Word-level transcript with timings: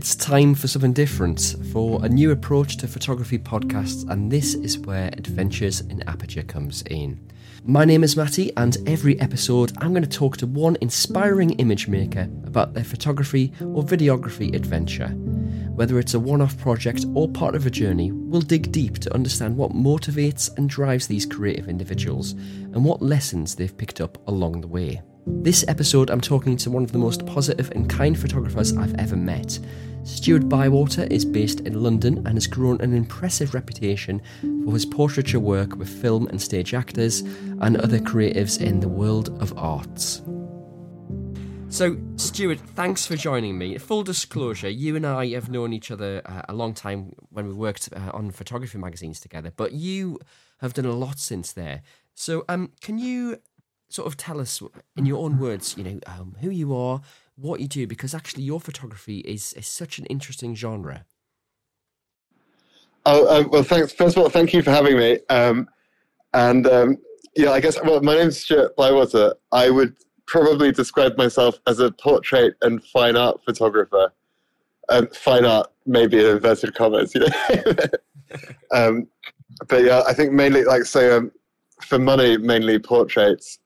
It's 0.00 0.16
time 0.16 0.54
for 0.54 0.66
something 0.66 0.94
different, 0.94 1.56
for 1.74 2.02
a 2.02 2.08
new 2.08 2.30
approach 2.30 2.78
to 2.78 2.88
photography 2.88 3.38
podcasts, 3.38 4.08
and 4.08 4.32
this 4.32 4.54
is 4.54 4.78
where 4.78 5.08
Adventures 5.08 5.82
in 5.82 6.02
Aperture 6.08 6.42
comes 6.42 6.82
in. 6.88 7.20
My 7.66 7.84
name 7.84 8.02
is 8.02 8.16
Matty, 8.16 8.50
and 8.56 8.78
every 8.86 9.20
episode 9.20 9.72
I'm 9.76 9.92
going 9.92 10.02
to 10.02 10.08
talk 10.08 10.38
to 10.38 10.46
one 10.46 10.78
inspiring 10.80 11.50
image 11.58 11.86
maker 11.86 12.30
about 12.46 12.72
their 12.72 12.82
photography 12.82 13.52
or 13.60 13.84
videography 13.84 14.54
adventure. 14.54 15.08
Whether 15.08 15.98
it's 15.98 16.14
a 16.14 16.18
one 16.18 16.40
off 16.40 16.56
project 16.56 17.04
or 17.12 17.28
part 17.28 17.54
of 17.54 17.66
a 17.66 17.70
journey, 17.70 18.10
we'll 18.10 18.40
dig 18.40 18.72
deep 18.72 19.00
to 19.00 19.12
understand 19.12 19.54
what 19.54 19.72
motivates 19.72 20.48
and 20.56 20.66
drives 20.66 21.08
these 21.08 21.26
creative 21.26 21.68
individuals 21.68 22.32
and 22.32 22.82
what 22.86 23.02
lessons 23.02 23.54
they've 23.54 23.76
picked 23.76 24.00
up 24.00 24.16
along 24.26 24.62
the 24.62 24.66
way. 24.66 25.02
This 25.26 25.66
episode, 25.68 26.10
I'm 26.10 26.20
talking 26.20 26.56
to 26.56 26.70
one 26.70 26.82
of 26.82 26.92
the 26.92 26.98
most 26.98 27.26
positive 27.26 27.70
and 27.72 27.90
kind 27.90 28.18
photographers 28.18 28.74
I've 28.74 28.94
ever 28.94 29.16
met. 29.16 29.58
Stewart 30.02 30.48
Bywater 30.48 31.04
is 31.10 31.26
based 31.26 31.60
in 31.60 31.82
London 31.82 32.18
and 32.26 32.34
has 32.34 32.46
grown 32.46 32.80
an 32.80 32.94
impressive 32.94 33.52
reputation 33.52 34.22
for 34.64 34.72
his 34.72 34.86
portraiture 34.86 35.38
work 35.38 35.76
with 35.76 35.90
film 35.90 36.26
and 36.28 36.40
stage 36.40 36.72
actors 36.72 37.20
and 37.60 37.76
other 37.76 37.98
creatives 37.98 38.62
in 38.62 38.80
the 38.80 38.88
world 38.88 39.28
of 39.42 39.56
arts. 39.58 40.22
So, 41.68 41.98
Stewart, 42.16 42.58
thanks 42.74 43.04
for 43.04 43.14
joining 43.14 43.58
me. 43.58 43.76
Full 43.76 44.02
disclosure, 44.02 44.70
you 44.70 44.96
and 44.96 45.06
I 45.06 45.28
have 45.28 45.50
known 45.50 45.74
each 45.74 45.90
other 45.90 46.22
uh, 46.24 46.42
a 46.48 46.54
long 46.54 46.72
time 46.72 47.12
when 47.28 47.46
we 47.46 47.52
worked 47.52 47.90
uh, 47.92 48.10
on 48.14 48.30
photography 48.30 48.78
magazines 48.78 49.20
together, 49.20 49.52
but 49.54 49.72
you 49.72 50.18
have 50.60 50.72
done 50.72 50.86
a 50.86 50.92
lot 50.92 51.18
since 51.18 51.52
there. 51.52 51.82
So, 52.14 52.44
um, 52.48 52.72
can 52.80 52.98
you 52.98 53.38
sort 53.90 54.06
of 54.06 54.16
tell 54.16 54.40
us 54.40 54.62
in 54.96 55.04
your 55.04 55.22
own 55.22 55.38
words, 55.38 55.76
you 55.76 55.84
know, 55.84 56.00
um, 56.06 56.36
who 56.40 56.48
you 56.48 56.74
are, 56.74 57.02
what 57.36 57.60
you 57.60 57.68
do, 57.68 57.86
because 57.86 58.14
actually 58.14 58.44
your 58.44 58.60
photography 58.60 59.18
is, 59.18 59.52
is 59.54 59.66
such 59.66 59.98
an 59.98 60.06
interesting 60.06 60.54
genre. 60.54 61.04
Oh 63.04 63.40
um, 63.40 63.50
well, 63.50 63.62
thanks. 63.62 63.92
First 63.92 64.16
of 64.16 64.22
all, 64.22 64.28
thank 64.28 64.52
you 64.52 64.62
for 64.62 64.70
having 64.70 64.96
me. 64.96 65.18
Um, 65.28 65.68
and 66.34 66.66
um, 66.66 66.96
yeah, 67.34 67.50
I 67.50 67.60
guess 67.60 67.78
well, 67.82 68.00
my 68.02 68.14
name's 68.14 68.38
Stewart 68.38 68.76
Bywater. 68.76 69.34
I 69.52 69.70
would 69.70 69.96
probably 70.26 70.70
describe 70.70 71.16
myself 71.16 71.58
as 71.66 71.80
a 71.80 71.90
portrait 71.90 72.54
and 72.62 72.84
fine 72.84 73.16
art 73.16 73.40
photographer. 73.44 74.12
Um, 74.90 75.08
fine 75.08 75.44
art, 75.44 75.72
maybe 75.86 76.20
in 76.20 76.26
inverted 76.26 76.74
commas, 76.74 77.14
you 77.14 77.20
know. 77.20 77.74
um, 78.72 79.08
but 79.68 79.82
yeah, 79.82 80.02
I 80.06 80.12
think 80.12 80.32
mainly 80.32 80.64
like 80.64 80.84
so 80.84 81.16
um, 81.18 81.32
for 81.80 81.98
money, 81.98 82.36
mainly 82.36 82.78
portraits, 82.78 83.58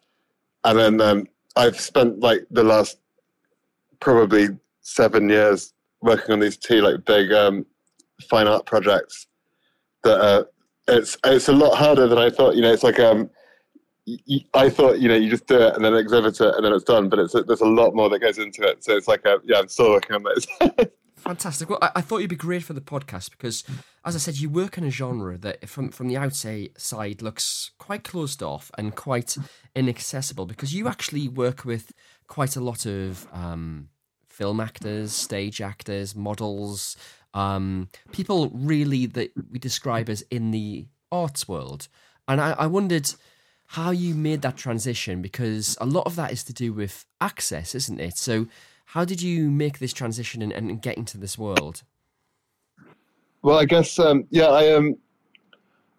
and 0.65 0.79
then 0.79 1.01
um, 1.01 1.27
I've 1.57 1.81
spent 1.81 2.21
like 2.21 2.47
the 2.51 2.65
last 2.65 2.99
probably 4.01 4.49
seven 4.81 5.29
years 5.29 5.73
working 6.03 6.33
on 6.33 6.41
these 6.41 6.57
two 6.57 6.81
like 6.81 7.05
big 7.05 7.33
um, 7.33 7.67
fine 8.29 8.47
art 8.47 8.67
projects. 8.67 9.27
That 10.03 10.21
uh, 10.21 10.45
it's 10.89 11.17
it's 11.25 11.49
a 11.49 11.53
lot 11.53 11.77
harder 11.77 12.07
than 12.07 12.19
I 12.19 12.31
thought. 12.31 12.57
You 12.57 12.63
know, 12.63 12.73
it's 12.73 12.83
like 12.83 13.01
um, 13.01 13.31
I 14.53 14.69
thought 14.69 15.01
you 15.01 15.09
know 15.09 15.15
you 15.15 15.31
just 15.31 15.47
do 15.47 15.61
it 15.61 15.75
and 15.75 15.85
then 15.85 15.95
exhibit 15.95 16.41
it 16.41 16.55
and 16.55 16.65
then 16.65 16.73
it's 16.73 16.85
done, 16.85 17.09
but 17.09 17.19
it's 17.19 17.33
there's 17.33 17.61
a 17.61 17.67
lot 17.67 17.95
more 17.95 18.09
that 18.11 18.19
goes 18.19 18.39
into 18.39 18.63
it. 18.63 18.85
So 18.85 18.97
it's 18.97 19.09
like 19.09 19.25
a, 19.25 19.39
yeah, 19.45 19.59
I'm 19.59 19.69
still 19.69 19.91
working 19.91 20.17
on 20.17 20.25
this. 20.25 20.47
Fantastic. 21.17 21.71
Well, 21.71 21.79
I, 21.81 21.91
I, 21.97 22.01
thought 22.03 22.19
you'd 22.19 22.29
be 22.29 22.37
great 22.37 22.63
for 22.63 22.75
the 22.75 22.83
podcast 22.83 23.31
because, 23.31 23.65
as 24.05 24.15
I 24.15 24.19
said, 24.19 24.39
you 24.39 24.51
work 24.51 24.77
in 24.77 24.85
a 24.85 24.91
genre 24.91 25.39
that, 25.39 25.69
from 25.69 25.91
from 25.91 26.09
the 26.09 26.17
outside, 26.17 27.23
looks 27.23 27.71
quite 27.79 28.05
closed 28.05 28.43
off 28.43 28.71
and 28.77 28.95
quite 28.95 29.37
inaccessible. 29.75 30.47
Because 30.47 30.75
you 30.75 30.89
actually 30.89 31.29
work 31.29 31.65
with 31.65 31.93
quite 32.27 32.57
a 32.57 32.61
lot 32.61 32.87
of 32.87 33.27
um, 33.33 33.89
film 34.29 34.61
actors, 34.61 35.13
stage 35.13 35.61
actors, 35.61 36.15
models, 36.15 36.97
um, 37.33 37.89
people 38.13 38.51
really 38.53 39.07
that 39.07 39.33
we 39.51 39.59
describe 39.59 40.09
as 40.09 40.23
in 40.31 40.51
the 40.51 40.87
arts 41.11 41.49
world. 41.49 41.89
And 42.29 42.41
I, 42.41 42.53
I 42.53 42.67
wondered 42.67 43.11
how 43.69 43.91
you 43.91 44.15
made 44.15 44.43
that 44.43 44.57
transition 44.57 45.23
because 45.23 45.77
a 45.81 45.87
lot 45.87 46.07
of 46.07 46.17
that 46.17 46.33
is 46.33 46.45
to 46.45 46.53
do 46.53 46.73
with 46.73 47.07
access, 47.21 47.75
isn't 47.75 48.01
it? 48.01 48.17
So 48.17 48.47
how 48.87 49.05
did 49.05 49.23
you 49.23 49.51
make 49.51 49.79
this 49.79 49.93
transition 49.93 50.43
and, 50.43 50.53
and 50.53 50.83
get 50.83 50.99
into 50.99 51.19
this 51.19 51.39
world? 51.39 51.83
Well, 53.45 53.59
I 53.59 53.67
guess 53.67 53.99
um, 53.99 54.27
yeah, 54.31 54.47
I 54.47 54.73
um, 54.73 54.97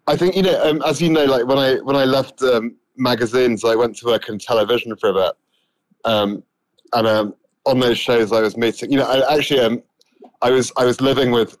I 0.08 0.16
think 0.16 0.34
you 0.34 0.42
know, 0.42 0.60
um, 0.68 0.82
as 0.84 1.00
you 1.00 1.08
know, 1.08 1.24
like 1.26 1.46
when 1.46 1.58
I 1.58 1.76
when 1.76 1.94
I 1.94 2.04
left 2.04 2.42
um, 2.42 2.74
magazines, 2.96 3.64
I 3.64 3.76
went 3.76 3.96
to 3.98 4.06
work 4.06 4.28
in 4.28 4.36
television 4.36 4.96
for 4.96 5.10
a 5.10 5.14
bit, 5.14 5.32
um, 6.04 6.42
and 6.92 7.06
um, 7.06 7.34
on 7.64 7.78
those 7.78 7.98
shows, 7.98 8.32
I 8.32 8.40
was 8.40 8.56
meeting. 8.56 8.90
You 8.90 8.98
know, 8.98 9.06
I 9.06 9.36
actually 9.36 9.60
um, 9.60 9.80
I 10.42 10.50
was 10.50 10.72
I 10.76 10.84
was 10.84 11.00
living 11.00 11.30
with 11.30 11.56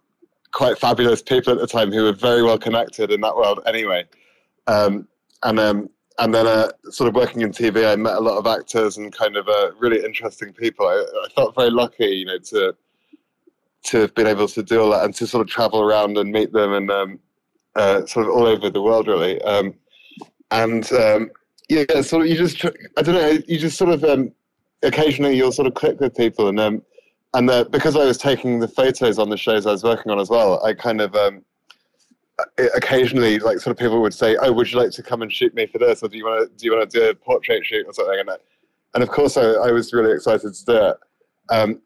quite 0.50 0.76
fabulous 0.76 1.22
people 1.22 1.52
at 1.52 1.60
the 1.60 1.68
time 1.68 1.92
who 1.92 2.02
were 2.02 2.12
very 2.12 2.42
well 2.42 2.58
connected 2.58 3.12
in 3.12 3.20
that 3.20 3.36
world 3.36 3.60
anyway, 3.64 4.06
um, 4.66 5.06
and 5.44 5.60
um, 5.60 5.88
and 6.18 6.34
then 6.34 6.48
uh, 6.48 6.72
sort 6.90 7.06
of 7.06 7.14
working 7.14 7.42
in 7.42 7.52
TV, 7.52 7.88
I 7.88 7.94
met 7.94 8.14
a 8.14 8.20
lot 8.20 8.38
of 8.38 8.46
actors 8.48 8.96
and 8.96 9.12
kind 9.12 9.36
of 9.36 9.46
uh, 9.46 9.70
really 9.78 10.04
interesting 10.04 10.52
people. 10.52 10.84
I, 10.88 10.94
I, 10.94 11.28
felt 11.36 11.54
very 11.54 11.70
lucky, 11.70 12.06
you 12.06 12.24
know, 12.24 12.38
to 12.38 12.74
to 13.84 14.00
have 14.00 14.14
been 14.14 14.26
able 14.26 14.48
to 14.48 14.62
do 14.62 14.80
all 14.80 14.90
that 14.90 15.04
and 15.04 15.14
to 15.14 15.26
sort 15.26 15.42
of 15.42 15.48
travel 15.48 15.80
around 15.80 16.18
and 16.18 16.32
meet 16.32 16.52
them 16.52 16.72
and 16.72 16.90
um, 16.90 17.18
uh, 17.76 18.04
sort 18.06 18.26
of 18.26 18.32
all 18.32 18.46
over 18.46 18.70
the 18.70 18.82
world, 18.82 19.06
really. 19.06 19.40
Um, 19.42 19.74
and 20.50 20.90
um, 20.92 21.30
yeah, 21.68 22.00
sort 22.00 22.22
of 22.22 22.28
you 22.28 22.36
just 22.36 22.64
I 22.96 23.02
don't 23.02 23.14
know, 23.14 23.38
you 23.46 23.58
just 23.58 23.76
sort 23.76 23.90
of 23.90 24.04
um, 24.04 24.32
occasionally 24.82 25.36
you'll 25.36 25.52
sort 25.52 25.68
of 25.68 25.74
click 25.74 26.00
with 26.00 26.16
people 26.16 26.48
and 26.48 26.60
um, 26.60 26.82
and 27.34 27.50
uh, 27.50 27.64
because 27.64 27.96
I 27.96 28.04
was 28.04 28.18
taking 28.18 28.60
the 28.60 28.68
photos 28.68 29.18
on 29.18 29.28
the 29.28 29.36
shows 29.36 29.66
I 29.66 29.72
was 29.72 29.82
working 29.82 30.10
on 30.10 30.18
as 30.18 30.30
well, 30.30 30.64
I 30.64 30.72
kind 30.72 31.00
of 31.00 31.14
um, 31.14 31.44
occasionally 32.74 33.38
like 33.38 33.58
sort 33.58 33.72
of 33.72 33.78
people 33.78 34.00
would 34.00 34.14
say, 34.14 34.36
"Oh, 34.36 34.52
would 34.52 34.70
you 34.70 34.78
like 34.78 34.92
to 34.92 35.02
come 35.02 35.22
and 35.22 35.32
shoot 35.32 35.54
me 35.54 35.66
for 35.66 35.78
this, 35.78 36.02
or 36.02 36.08
do 36.08 36.16
you 36.16 36.24
want 36.24 36.50
to 36.50 36.56
do 36.56 36.66
you 36.66 36.76
want 36.76 36.90
to 36.90 36.98
do 36.98 37.10
a 37.10 37.14
portrait 37.14 37.64
shoot 37.64 37.86
or 37.86 37.92
something?" 37.92 38.20
And, 38.20 38.30
and 38.94 39.02
of 39.02 39.08
course, 39.10 39.36
I, 39.36 39.42
I 39.42 39.72
was 39.72 39.92
really 39.92 40.12
excited 40.12 40.54
to 40.54 40.64
do 40.64 40.76
it. 40.76 40.96
Um, 41.50 41.82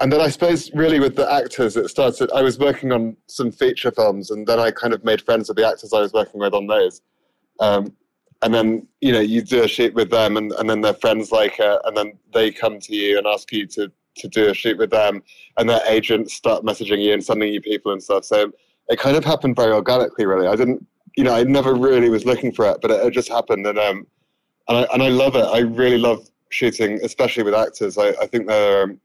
and 0.00 0.10
then 0.10 0.20
I 0.20 0.28
suppose 0.28 0.70
really 0.72 0.98
with 0.98 1.16
the 1.16 1.30
actors, 1.30 1.76
it 1.76 1.88
started. 1.88 2.30
I 2.32 2.42
was 2.42 2.58
working 2.58 2.90
on 2.90 3.16
some 3.26 3.52
feature 3.52 3.90
films, 3.90 4.30
and 4.30 4.46
then 4.46 4.58
I 4.58 4.70
kind 4.70 4.94
of 4.94 5.04
made 5.04 5.20
friends 5.22 5.48
with 5.48 5.58
the 5.58 5.68
actors 5.68 5.92
I 5.92 6.00
was 6.00 6.12
working 6.12 6.40
with 6.40 6.54
on 6.54 6.66
those. 6.66 7.02
Um, 7.60 7.94
and 8.42 8.54
then 8.54 8.86
you 9.02 9.12
know 9.12 9.20
you 9.20 9.42
do 9.42 9.62
a 9.62 9.68
shoot 9.68 9.94
with 9.94 10.10
them, 10.10 10.36
and, 10.38 10.52
and 10.52 10.68
then 10.68 10.80
their 10.80 10.94
friends 10.94 11.30
like 11.30 11.56
it, 11.58 11.80
and 11.84 11.96
then 11.96 12.14
they 12.32 12.50
come 12.50 12.80
to 12.80 12.94
you 12.94 13.18
and 13.18 13.26
ask 13.26 13.52
you 13.52 13.66
to 13.68 13.92
to 14.16 14.28
do 14.28 14.48
a 14.48 14.54
shoot 14.54 14.78
with 14.78 14.90
them, 14.90 15.22
and 15.58 15.68
their 15.68 15.82
agents 15.86 16.34
start 16.34 16.64
messaging 16.64 17.02
you 17.02 17.12
and 17.12 17.22
sending 17.22 17.52
you 17.52 17.60
people 17.60 17.92
and 17.92 18.02
stuff. 18.02 18.24
So 18.24 18.52
it 18.88 18.98
kind 18.98 19.16
of 19.16 19.24
happened 19.24 19.56
very 19.56 19.72
organically, 19.72 20.26
really. 20.26 20.48
I 20.48 20.56
didn't, 20.56 20.84
you 21.16 21.24
know, 21.24 21.34
I 21.34 21.44
never 21.44 21.74
really 21.74 22.08
was 22.08 22.24
looking 22.24 22.52
for 22.52 22.68
it, 22.70 22.78
but 22.80 22.90
it, 22.90 23.06
it 23.06 23.10
just 23.12 23.28
happened, 23.28 23.66
and 23.66 23.78
um, 23.78 24.06
and 24.68 24.78
I 24.78 24.82
and 24.94 25.02
I 25.02 25.08
love 25.08 25.36
it. 25.36 25.44
I 25.44 25.58
really 25.58 25.98
love 25.98 26.26
shooting, 26.50 26.98
especially 27.02 27.42
with 27.42 27.54
actors. 27.54 27.96
I, 27.96 28.08
I 28.20 28.26
think 28.26 28.46
they're, 28.46 28.84
um, 28.84 29.00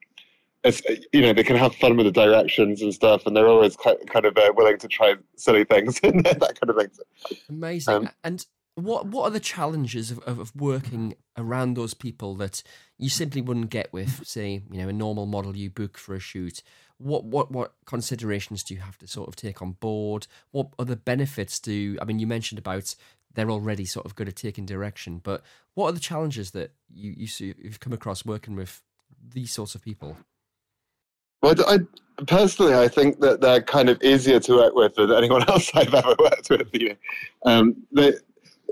you 1.14 1.22
know, 1.22 1.34
they 1.34 1.44
can 1.44 1.56
have 1.56 1.76
fun 1.76 1.98
with 1.98 2.06
the 2.06 2.12
directions 2.12 2.82
and 2.82 2.94
stuff, 2.94 3.26
and 3.26 3.36
they're 3.36 3.48
always 3.48 3.76
kind 3.76 4.26
of 4.26 4.38
uh, 4.38 4.52
willing 4.56 4.78
to 4.80 4.88
try 4.88 5.16
silly 5.36 5.64
things 5.64 6.00
and 6.04 6.26
that 6.26 6.60
kind 6.60 6.70
of 6.70 6.76
thing. 6.76 7.40
Amazing. 7.50 7.94
Um, 7.94 8.10
and 8.24 8.46
what 8.76 9.08
what 9.08 9.24
are 9.24 9.32
the 9.32 9.40
challenges 9.40 10.12
of, 10.12 10.20
of, 10.20 10.40
of 10.40 10.56
working 10.56 11.16
around 11.38 11.76
those 11.76 11.94
people 11.94 12.36
that 12.36 12.62
you 12.98 13.10
simply 13.10 13.42
wouldn't 13.42 13.70
get 13.70 13.94
with, 13.94 14.26
say, 14.28 14.64
you 14.72 14.82
know, 14.82 14.90
a 14.90 14.94
normal 14.94 15.26
model 15.26 15.56
you 15.56 15.70
book 15.70 15.98
for 15.98 16.16
a 16.16 16.20
shoot? 16.20 16.62
what 16.98 17.26
what 17.26 17.52
what 17.52 17.74
considerations 17.86 18.64
do 18.64 18.74
you 18.74 18.80
have 18.80 18.98
to 18.98 19.08
sort 19.08 19.28
of 19.28 19.36
take 19.36 19.62
on 19.62 19.74
board? 19.74 20.28
What 20.52 20.70
other 20.80 20.96
benefits 20.96 21.60
do 21.60 21.98
I 22.02 22.06
mean? 22.06 22.20
You 22.20 22.28
mentioned 22.28 22.60
about 22.60 22.96
they're 23.34 23.52
already 23.52 23.86
sort 23.86 24.06
of 24.06 24.16
good 24.16 24.30
at 24.30 24.36
taking 24.36 24.66
direction, 24.66 25.20
but 25.24 25.44
what 25.74 25.90
are 25.90 25.92
the 25.92 26.00
challenges 26.00 26.52
that 26.52 26.72
you 26.94 27.14
you 27.18 27.28
see, 27.28 27.54
you've 27.58 27.80
come 27.80 27.94
across 27.94 28.26
working 28.26 28.56
with 28.56 28.82
these 29.22 29.52
sorts 29.52 29.76
of 29.76 29.84
people? 29.84 30.18
Well, 31.42 31.56
I, 31.68 31.80
personally, 32.28 32.74
I 32.74 32.88
think 32.88 33.20
that 33.20 33.42
they're 33.42 33.62
kind 33.62 33.90
of 33.90 34.02
easier 34.02 34.40
to 34.40 34.56
work 34.56 34.76
with 34.76 34.96
than 34.96 35.12
anyone 35.12 35.44
else 35.50 35.72
I've 35.74 35.94
ever 35.94 36.16
worked 36.20 36.50
with. 36.50 36.70
You 36.74 36.90
know, 36.90 36.96
um, 37.46 37.76
they, 37.92 38.14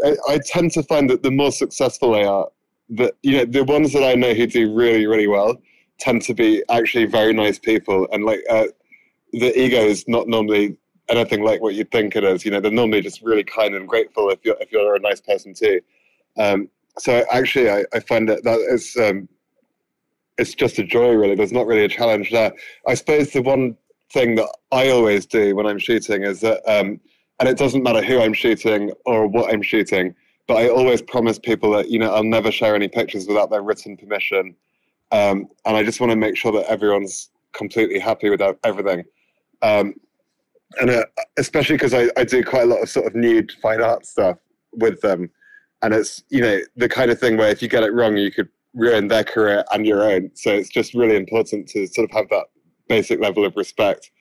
I, 0.04 0.16
I 0.30 0.40
tend 0.46 0.72
to 0.72 0.84
find 0.84 1.10
that 1.10 1.24
the 1.24 1.32
more 1.32 1.52
successful 1.52 2.14
they 2.14 2.24
are, 2.24 2.48
that 2.90 3.14
you 3.24 3.38
know, 3.38 3.46
the 3.46 3.64
ones 3.64 3.94
that 3.94 4.04
I 4.04 4.16
know 4.16 4.34
who 4.34 4.48
do 4.48 4.74
really, 4.74 5.06
really 5.06 5.28
well 5.28 5.56
tend 6.00 6.22
to 6.24 6.34
be 6.34 6.64
actually 6.70 7.06
very 7.06 7.34
nice 7.34 7.60
people, 7.60 8.08
and 8.12 8.26
like 8.26 8.42
uh, 8.50 8.66
the 9.32 9.58
ego 9.60 9.80
is 9.80 10.08
not 10.08 10.28
normally 10.28 10.78
anything 11.10 11.44
like 11.44 11.62
what 11.62 11.76
you'd 11.76 11.92
think 11.92 12.16
it 12.16 12.24
is. 12.24 12.46
You 12.46 12.52
know, 12.52 12.60
they're 12.60 12.72
normally 12.72 13.02
just 13.02 13.22
really 13.22 13.44
kind 13.44 13.76
and 13.76 13.88
grateful 13.88 14.30
if 14.30 14.40
you're 14.44 14.58
if 14.60 14.72
you're 14.72 14.96
a 14.96 15.00
nice 15.00 15.22
person 15.22 15.54
too. 15.54 15.82
Um, 16.38 16.70
so 16.98 17.24
actually, 17.32 17.70
I, 17.70 17.86
I 17.94 18.00
find 18.00 18.28
that 18.30 18.44
that 18.44 18.60
is 18.60 18.96
um, 18.98 19.28
it's 20.38 20.54
just 20.56 20.80
a 20.80 20.84
joy. 20.84 21.14
Really, 21.14 21.36
there's 21.36 21.52
not 21.52 21.68
really 21.68 21.86
a 21.86 21.90
challenge 21.90 22.32
there. 22.32 22.54
I 22.88 22.96
suppose 22.96 23.32
the 23.32 23.42
one 23.42 23.78
thing 24.12 24.36
that 24.36 24.50
I 24.72 24.90
always 24.90 25.26
do 25.26 25.56
when 25.56 25.66
I'm 25.66 25.80
shooting 25.80 26.24
is 26.24 26.42
that, 26.42 26.62
um, 26.68 27.00
and 27.40 27.50
it 27.50 27.58
doesn't 27.58 27.84
matter 27.84 28.02
who 28.02 28.22
I'm 28.22 28.34
shooting 28.34 28.92
or 29.06 29.28
what 29.28 29.52
I'm 29.54 29.62
shooting, 29.62 30.16
but 30.48 30.56
I 30.56 30.70
always 30.70 31.02
promise 31.02 31.40
people 31.40 31.72
that 31.72 31.90
you 31.90 32.00
know 32.00 32.14
I'll 32.14 32.24
never 32.24 32.52
share 32.52 32.76
any 32.76 32.88
pictures 32.88 33.28
without 33.28 33.50
their 33.50 33.62
written 33.62 33.98
permission. 33.98 34.56
Um, 35.12 35.48
and 35.66 35.78
I 35.78 35.84
just 35.84 36.00
want 36.00 36.12
to 36.12 36.16
make 36.16 36.36
sure 36.36 36.52
that 36.54 36.66
everyone's 36.66 37.30
completely 37.54 38.00
happy 38.00 38.30
with 38.30 38.42
everything. 38.64 39.04
Um, 39.62 39.94
and 40.80 40.90
uh, 40.90 41.06
especially 41.38 41.76
because 41.76 41.94
I, 41.94 42.10
I 42.18 42.24
do 42.24 42.44
quite 42.44 42.64
a 42.64 42.66
lot 42.66 42.82
of 42.82 42.90
sort 42.90 43.06
of 43.06 43.16
nude 43.16 43.52
fine 43.62 43.82
art 43.82 44.06
stuff 44.06 44.38
with 44.74 45.00
them. 45.02 45.30
And 45.82 45.94
it's, 45.94 46.24
you 46.30 46.42
know, 46.42 46.60
the 46.76 46.90
kind 46.90 47.12
of 47.12 47.20
thing 47.20 47.38
where 47.38 47.50
if 47.50 47.62
you 47.62 47.68
get 47.68 47.84
it 47.84 47.94
wrong, 47.94 48.18
you 48.18 48.32
could 48.32 48.50
ruin 48.74 49.08
their 49.08 49.24
career 49.24 49.64
and 49.72 49.86
your 49.86 50.04
own. 50.04 50.32
So 50.34 50.52
it's 50.52 50.70
just 50.70 50.94
really 50.94 51.16
important 51.16 51.68
to 51.70 51.88
sort 51.88 52.10
of 52.10 52.16
have 52.16 52.30
that 52.30 52.46
basic 52.88 53.20
level 53.20 53.46
of 53.46 53.56
respect 53.56 54.12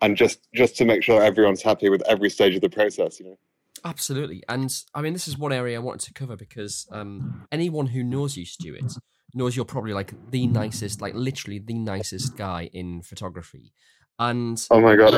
and 0.00 0.16
just 0.16 0.48
just 0.54 0.76
to 0.76 0.84
make 0.84 1.02
sure 1.02 1.22
everyone's 1.22 1.62
happy 1.62 1.88
with 1.88 2.02
every 2.08 2.30
stage 2.30 2.54
of 2.54 2.60
the 2.60 2.70
process, 2.70 3.20
you 3.20 3.26
know. 3.26 3.38
Absolutely. 3.84 4.42
And 4.48 4.70
I 4.94 5.02
mean, 5.02 5.12
this 5.12 5.28
is 5.28 5.38
one 5.38 5.52
area 5.52 5.76
I 5.76 5.82
wanted 5.82 6.06
to 6.06 6.12
cover 6.12 6.36
because 6.36 6.86
um, 6.90 7.46
anyone 7.52 7.86
who 7.86 8.02
knows 8.02 8.36
you, 8.36 8.44
Stewart, 8.44 8.92
knows 9.34 9.54
you're 9.54 9.64
probably 9.64 9.92
like 9.92 10.12
the 10.30 10.46
nicest, 10.46 11.00
like 11.00 11.14
literally 11.14 11.58
the 11.58 11.74
nicest 11.74 12.36
guy 12.36 12.70
in 12.72 13.02
photography. 13.02 13.72
And 14.18 14.64
oh 14.70 14.80
my 14.80 14.96
god, 14.96 15.12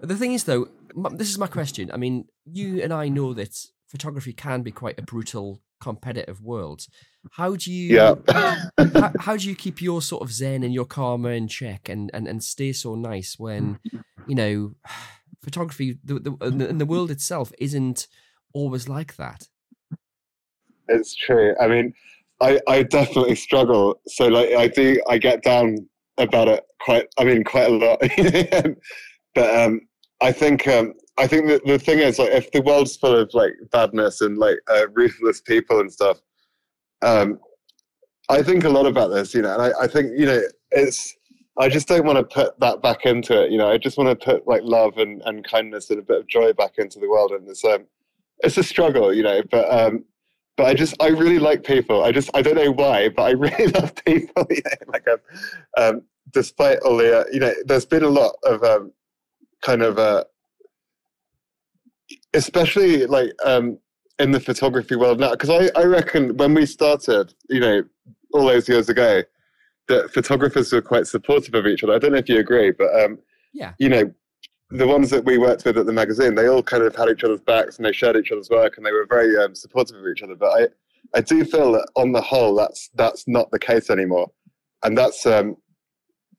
the 0.00 0.16
thing 0.16 0.32
is 0.32 0.44
though, 0.44 0.68
this 1.12 1.28
is 1.28 1.38
my 1.38 1.46
question. 1.46 1.90
I 1.92 1.98
mean, 1.98 2.26
you 2.44 2.82
and 2.82 2.92
I 2.92 3.08
know 3.08 3.34
that 3.34 3.54
photography 3.86 4.32
can 4.32 4.62
be 4.62 4.70
quite 4.70 4.98
a 4.98 5.02
brutal, 5.02 5.60
competitive 5.80 6.42
world. 6.42 6.86
How 7.32 7.56
do 7.56 7.72
you, 7.72 7.96
yeah. 7.96 8.14
how, 8.94 9.12
how, 9.20 9.36
do 9.36 9.48
you 9.48 9.54
keep 9.54 9.82
your 9.82 10.02
sort 10.02 10.22
of 10.22 10.32
zen 10.32 10.62
and 10.62 10.72
your 10.72 10.84
karma 10.84 11.30
in 11.30 11.48
check 11.48 11.88
and 11.88 12.10
and 12.14 12.26
and 12.28 12.42
stay 12.42 12.72
so 12.72 12.94
nice 12.94 13.38
when, 13.38 13.78
you 14.26 14.34
know, 14.34 14.72
photography 15.42 15.98
the, 16.04 16.20
the 16.20 16.36
and 16.40 16.80
the 16.80 16.86
world 16.86 17.10
itself 17.10 17.52
isn't 17.58 18.06
always 18.52 18.88
like 18.88 19.16
that. 19.16 19.48
It's 20.88 21.14
true. 21.14 21.54
I 21.60 21.66
mean, 21.68 21.94
I 22.40 22.60
I 22.68 22.82
definitely 22.82 23.36
struggle. 23.36 24.00
So 24.06 24.28
like 24.28 24.52
I 24.52 24.68
do, 24.68 25.00
I 25.08 25.18
get 25.18 25.42
down 25.42 25.88
about 26.18 26.48
it 26.48 26.64
quite. 26.80 27.06
I 27.18 27.24
mean, 27.24 27.44
quite 27.44 27.70
a 27.70 27.76
lot. 27.76 28.00
but 29.34 29.56
um, 29.56 29.80
I 30.20 30.32
think 30.32 30.66
um, 30.68 30.94
I 31.20 31.26
think 31.26 31.48
that 31.48 31.66
the 31.66 31.78
thing 31.78 31.98
is 31.98 32.18
like 32.18 32.30
if 32.30 32.50
the 32.50 32.62
world's 32.62 32.96
full 32.96 33.14
of 33.14 33.30
like 33.34 33.52
badness 33.70 34.22
and 34.22 34.38
like 34.38 34.58
uh, 34.68 34.88
ruthless 34.94 35.42
people 35.42 35.78
and 35.78 35.92
stuff, 35.92 36.18
um, 37.02 37.38
I 38.30 38.42
think 38.42 38.64
a 38.64 38.70
lot 38.70 38.86
about 38.86 39.08
this. 39.08 39.34
You 39.34 39.42
know, 39.42 39.52
and 39.52 39.62
I, 39.62 39.82
I 39.82 39.86
think 39.86 40.18
you 40.18 40.24
know 40.24 40.40
it's. 40.70 41.14
I 41.58 41.68
just 41.68 41.88
don't 41.88 42.06
want 42.06 42.16
to 42.16 42.24
put 42.24 42.58
that 42.60 42.80
back 42.80 43.04
into 43.04 43.42
it. 43.42 43.50
You 43.50 43.58
know, 43.58 43.70
I 43.70 43.76
just 43.76 43.98
want 43.98 44.08
to 44.08 44.24
put 44.24 44.48
like 44.48 44.62
love 44.64 44.96
and, 44.96 45.20
and 45.26 45.44
kindness 45.44 45.90
and 45.90 45.98
a 45.98 46.02
bit 46.02 46.20
of 46.20 46.26
joy 46.26 46.54
back 46.54 46.78
into 46.78 46.98
the 46.98 47.08
world. 47.08 47.32
And 47.32 47.46
it's 47.46 47.64
um, 47.66 47.86
it's 48.38 48.56
a 48.56 48.62
struggle, 48.62 49.12
you 49.12 49.22
know. 49.22 49.42
But 49.50 49.70
um, 49.70 50.06
but 50.56 50.66
I 50.66 50.74
just 50.74 50.94
I 51.02 51.08
really 51.08 51.38
like 51.38 51.64
people. 51.64 52.02
I 52.02 52.12
just 52.12 52.30
I 52.32 52.40
don't 52.40 52.56
know 52.56 52.72
why, 52.72 53.10
but 53.10 53.24
I 53.24 53.30
really 53.46 53.66
love 53.66 53.94
people. 54.06 54.46
You 54.48 54.62
know, 54.64 54.92
like 54.92 55.06
um, 55.06 55.18
um, 55.76 56.02
despite 56.32 56.78
all 56.78 56.96
the 56.96 57.20
uh, 57.20 57.24
you 57.30 57.40
know, 57.40 57.52
there's 57.66 57.84
been 57.84 58.04
a 58.04 58.08
lot 58.08 58.36
of 58.44 58.62
um, 58.62 58.92
kind 59.60 59.82
of 59.82 59.98
uh, 59.98 60.24
especially 62.34 63.06
like 63.06 63.32
um, 63.44 63.78
in 64.18 64.30
the 64.30 64.40
photography 64.40 64.96
world 64.96 65.20
now, 65.20 65.30
because 65.32 65.50
I 65.50 65.70
I 65.78 65.84
reckon 65.84 66.36
when 66.36 66.54
we 66.54 66.66
started, 66.66 67.34
you 67.48 67.60
know, 67.60 67.82
all 68.32 68.46
those 68.46 68.68
years 68.68 68.88
ago, 68.88 69.22
that 69.88 70.10
photographers 70.12 70.72
were 70.72 70.82
quite 70.82 71.06
supportive 71.06 71.54
of 71.54 71.66
each 71.66 71.82
other. 71.82 71.94
I 71.94 71.98
don't 71.98 72.12
know 72.12 72.18
if 72.18 72.28
you 72.28 72.38
agree, 72.38 72.70
but 72.70 72.88
um, 73.02 73.18
yeah, 73.52 73.72
you 73.78 73.88
know, 73.88 74.12
the 74.70 74.86
ones 74.86 75.10
that 75.10 75.24
we 75.24 75.38
worked 75.38 75.64
with 75.64 75.76
at 75.76 75.86
the 75.86 75.92
magazine, 75.92 76.34
they 76.34 76.48
all 76.48 76.62
kind 76.62 76.82
of 76.82 76.94
had 76.94 77.08
each 77.08 77.24
other's 77.24 77.40
backs 77.40 77.76
and 77.76 77.84
they 77.84 77.92
shared 77.92 78.16
each 78.16 78.30
other's 78.30 78.50
work 78.50 78.76
and 78.76 78.86
they 78.86 78.92
were 78.92 79.06
very 79.08 79.36
um, 79.36 79.54
supportive 79.54 79.96
of 79.96 80.06
each 80.06 80.22
other. 80.22 80.36
But 80.36 80.62
I, 81.14 81.18
I 81.18 81.20
do 81.20 81.44
feel 81.44 81.72
that 81.72 81.88
on 81.96 82.12
the 82.12 82.20
whole, 82.20 82.54
that's 82.54 82.90
that's 82.94 83.26
not 83.26 83.50
the 83.50 83.58
case 83.58 83.90
anymore, 83.90 84.30
and 84.84 84.96
that's 84.96 85.26
um, 85.26 85.56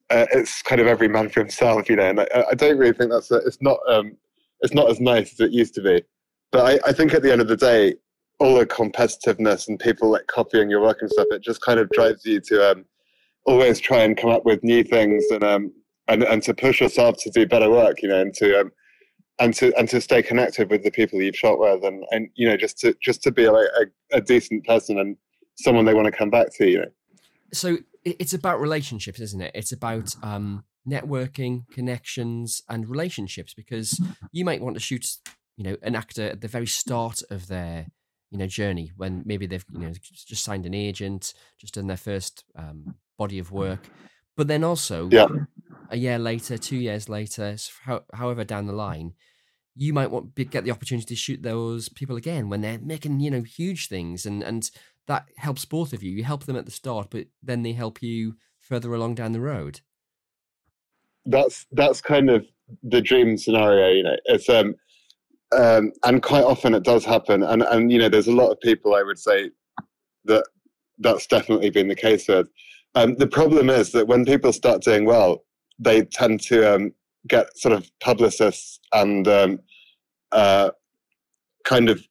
uh, 0.10 0.26
it's 0.32 0.62
kind 0.62 0.82
of 0.82 0.88
every 0.88 1.08
man 1.08 1.30
for 1.30 1.42
himself, 1.42 1.90
you 1.90 1.96
know. 1.96 2.10
And 2.10 2.20
I, 2.22 2.28
I 2.52 2.54
don't 2.54 2.78
really 2.78 2.94
think 2.94 3.12
that's 3.12 3.32
a, 3.32 3.38
it's 3.38 3.62
not 3.62 3.80
um, 3.88 4.18
it's 4.62 4.74
not 4.74 4.90
as 4.90 5.00
nice 5.00 5.34
as 5.34 5.40
it 5.40 5.52
used 5.52 5.74
to 5.76 5.82
be. 5.82 6.04
But 6.52 6.66
I, 6.86 6.90
I 6.90 6.94
think 6.94 7.14
at 7.14 7.24
the 7.24 7.32
end 7.32 7.42
of 7.42 7.48
the 7.48 7.58
day, 7.58 7.96
all 8.40 8.56
the 8.56 8.66
competitiveness 8.66 9.68
and 9.68 9.80
people 9.80 10.10
like 10.10 10.28
copying 10.28 10.70
your 10.70 10.82
work 10.82 10.98
and 11.02 11.10
stuff, 11.10 11.28
it 11.32 11.44
just 11.44 11.62
kind 11.62 11.80
of 11.80 11.90
drives 11.92 12.26
you 12.26 12.42
to 12.42 12.72
um, 12.72 12.86
always 13.46 13.80
try 13.80 14.00
and 14.00 14.18
come 14.18 14.32
up 14.32 14.46
with 14.46 14.64
new 14.64 14.84
things 14.84 15.24
and 15.32 15.44
um, 15.44 15.72
and 16.08 16.24
and 16.24 16.44
to 16.44 16.54
push 16.54 16.82
yourself 16.82 17.18
to 17.20 17.30
do 17.30 17.46
better 17.46 17.70
work, 17.70 18.02
you 18.02 18.10
know, 18.10 18.20
and 18.20 18.34
to 18.36 18.60
um, 18.60 18.72
and 19.40 19.54
to 19.56 19.76
and 19.78 19.88
to 19.90 20.02
stay 20.02 20.22
connected 20.22 20.70
with 20.70 20.84
the 20.84 20.92
people 20.92 21.22
you've 21.22 21.36
shot 21.36 21.60
with, 21.60 21.84
and 21.84 22.04
and 22.12 22.30
you 22.36 22.48
know, 22.48 22.58
just 22.58 22.78
to 22.80 22.96
just 23.02 23.22
to 23.24 23.32
be 23.32 23.48
like 23.48 23.68
a, 23.80 24.18
a 24.18 24.22
decent 24.22 24.66
person 24.66 25.00
and 25.00 25.18
someone 25.56 25.86
they 25.86 25.94
want 25.94 26.06
to 26.06 26.12
come 26.12 26.30
back 26.30 26.48
to, 26.56 26.70
you 26.70 26.80
know. 26.80 26.92
So 27.54 27.78
it's 28.04 28.34
about 28.34 28.60
relationships, 28.60 29.20
isn't 29.20 29.42
it? 29.42 29.52
It's 29.54 29.72
about 29.72 30.16
um, 30.24 30.64
networking, 30.88 31.68
connections, 31.72 32.62
and 32.70 32.90
relationships. 32.90 33.54
Because 33.54 34.02
you 34.32 34.46
might 34.46 34.62
want 34.62 34.76
to 34.76 34.82
shoot, 34.82 35.06
you 35.58 35.64
know, 35.64 35.78
an 35.82 35.96
actor 35.96 36.24
at 36.24 36.42
the 36.42 36.48
very 36.48 36.68
start 36.68 37.22
of 37.30 37.48
their 37.48 37.88
you 38.30 38.38
know 38.38 38.48
journey 38.48 38.92
when 38.96 39.24
maybe 39.26 39.46
they've 39.46 39.66
you 39.74 39.80
know 39.80 39.94
just 40.28 40.44
signed 40.44 40.66
an 40.66 40.74
agent, 40.74 41.34
just 41.60 41.74
done 41.74 41.88
their 41.88 41.98
first 41.98 42.44
um, 42.56 42.96
body 43.18 43.40
of 43.40 43.52
work, 43.52 43.90
but 44.38 44.48
then 44.48 44.64
also 44.64 45.10
yeah 45.12 45.28
a 45.92 45.98
year 45.98 46.18
later, 46.18 46.58
two 46.58 46.78
years 46.78 47.10
later, 47.10 47.56
however 48.14 48.44
down 48.46 48.66
the 48.66 48.74
line, 48.74 49.14
you 49.76 49.94
might 49.94 50.10
want 50.10 50.36
to 50.36 50.46
get 50.46 50.64
the 50.64 50.72
opportunity 50.72 51.06
to 51.06 51.16
shoot 51.16 51.44
those 51.44 51.90
people 51.90 52.16
again 52.16 52.50
when 52.50 52.62
they're 52.62 52.80
making 52.80 53.20
you 53.20 53.30
know 53.30 53.44
huge 53.44 53.88
things, 53.90 54.26
and 54.26 54.42
and 54.42 54.72
that 55.08 55.28
helps 55.38 55.66
both 55.66 55.94
of 55.94 56.02
you. 56.02 56.12
You 56.12 56.24
help 56.24 56.46
them 56.46 56.56
at 56.56 56.66
the 56.66 56.72
start, 56.72 57.10
but 57.12 57.28
then 57.44 57.62
they 57.64 57.74
help 57.74 58.02
you 58.02 58.36
further 58.60 58.94
along 58.94 59.16
down 59.16 59.34
the 59.34 59.42
road. 59.42 59.82
That's 61.26 61.66
that's 61.72 62.02
kind 62.02 62.30
of 62.30 62.46
the 62.84 63.02
dream 63.02 63.38
scenario, 63.38 63.90
you 63.90 64.04
know. 64.04 64.16
It's 64.26 64.50
um, 64.50 64.76
um 65.56 65.92
and 66.04 66.22
quite 66.22 66.44
often 66.44 66.74
it 66.74 66.84
does 66.84 67.06
happen, 67.06 67.44
and 67.44 67.64
and 67.64 67.92
you 67.92 68.00
know, 68.00 68.10
there's 68.10 68.28
a 68.28 68.36
lot 68.36 68.52
of 68.52 68.60
people 68.62 68.96
I 68.96 69.04
would 69.04 69.20
say 69.20 69.52
that 70.26 70.46
that's 71.00 71.28
definitely 71.28 71.70
been 71.70 71.88
the 71.88 71.96
case 71.96 72.28
with. 72.28 72.48
Um, 72.96 73.16
the 73.16 73.28
problem 73.28 73.70
is 73.70 73.92
that 73.94 74.08
when 74.08 74.26
people 74.26 74.54
start 74.54 74.82
doing 74.82 75.06
well, 75.06 75.44
they 75.80 76.04
tend 76.04 76.42
to 76.42 76.76
um, 76.76 76.94
get 77.28 77.58
sort 77.58 77.74
of 77.74 77.90
publicists 78.00 78.80
and 78.94 79.28
um, 79.28 79.60
uh, 80.32 80.72
kind 81.64 81.90
of 81.90 82.02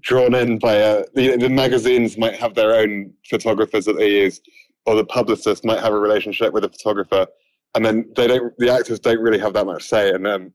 drawn 0.00 0.34
in 0.34 0.58
by 0.58 0.74
a, 0.74 1.00
uh, 1.00 1.02
the, 1.14 1.36
the 1.36 1.48
magazines 1.48 2.18
might 2.18 2.34
have 2.34 2.54
their 2.54 2.74
own 2.74 3.12
photographers 3.30 3.84
that 3.84 3.96
they 3.96 4.22
use, 4.22 4.40
or 4.86 4.96
the 4.96 5.04
publicist 5.04 5.64
might 5.64 5.80
have 5.80 5.92
a 5.92 5.98
relationship 5.98 6.52
with 6.52 6.64
a 6.64 6.68
photographer, 6.68 7.26
and 7.74 7.84
then 7.84 8.10
they 8.16 8.26
don't. 8.26 8.52
The 8.58 8.72
actors 8.72 9.00
don't 9.00 9.20
really 9.20 9.38
have 9.38 9.54
that 9.54 9.66
much 9.66 9.84
say 9.84 10.10
in 10.10 10.26
um, 10.26 10.52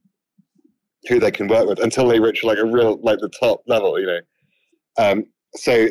who 1.07 1.19
they 1.19 1.31
can 1.31 1.47
work 1.47 1.67
with 1.67 1.79
until 1.79 2.07
they 2.07 2.19
reach 2.19 2.43
like 2.43 2.57
a 2.57 2.65
real 2.65 2.99
like 3.01 3.19
the 3.19 3.29
top 3.29 3.61
level, 3.67 3.99
you 3.99 4.07
know. 4.07 4.19
Um, 4.97 5.25
so 5.55 5.87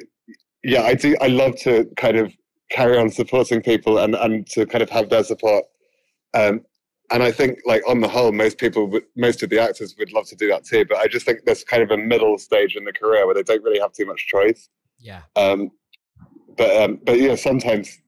yeah, 0.64 0.83
I 0.83 0.95
do. 0.95 1.17
I 1.21 1.29
love 1.29 1.57
to 1.61 1.87
kind 1.97 2.17
of 2.17 2.33
carry 2.71 2.99
on 2.99 3.11
supporting 3.11 3.62
people 3.62 3.99
and 3.99 4.14
and 4.14 4.47
to 4.49 4.67
kind 4.67 4.83
of 4.83 4.91
have 4.91 5.09
their 5.09 5.25
support 5.25 5.64
um, 6.35 6.61
and 7.11 7.23
I 7.23 7.33
think, 7.33 7.61
like 7.64 7.83
on 7.88 8.00
the 8.00 8.09
whole, 8.09 8.33
most 8.33 8.59
people, 8.59 9.00
most 9.17 9.43
of 9.43 9.49
the 9.49 9.59
actors 9.59 9.95
would 9.99 10.12
love 10.12 10.26
to 10.29 10.37
do 10.37 10.49
that 10.49 10.64
too. 10.64 10.85
But 10.85 10.99
I 10.99 11.07
just 11.07 11.25
think 11.25 11.41
there's 11.47 11.64
kind 11.64 11.83
of 11.83 11.91
a 11.91 11.97
middle 11.97 12.37
stage 12.38 12.76
in 12.76 12.85
the 12.85 12.93
career 12.93 13.25
where 13.25 13.35
they 13.35 13.43
don't 13.43 13.62
really 13.62 13.81
have 13.81 13.93
too 13.93 14.05
much 14.05 14.26
choice. 14.26 14.69
Yeah. 14.99 15.23
Um, 15.35 15.71
but 16.57 16.76
um, 16.83 17.00
but 17.05 17.19
yeah, 17.19 17.35
sometimes 17.35 18.00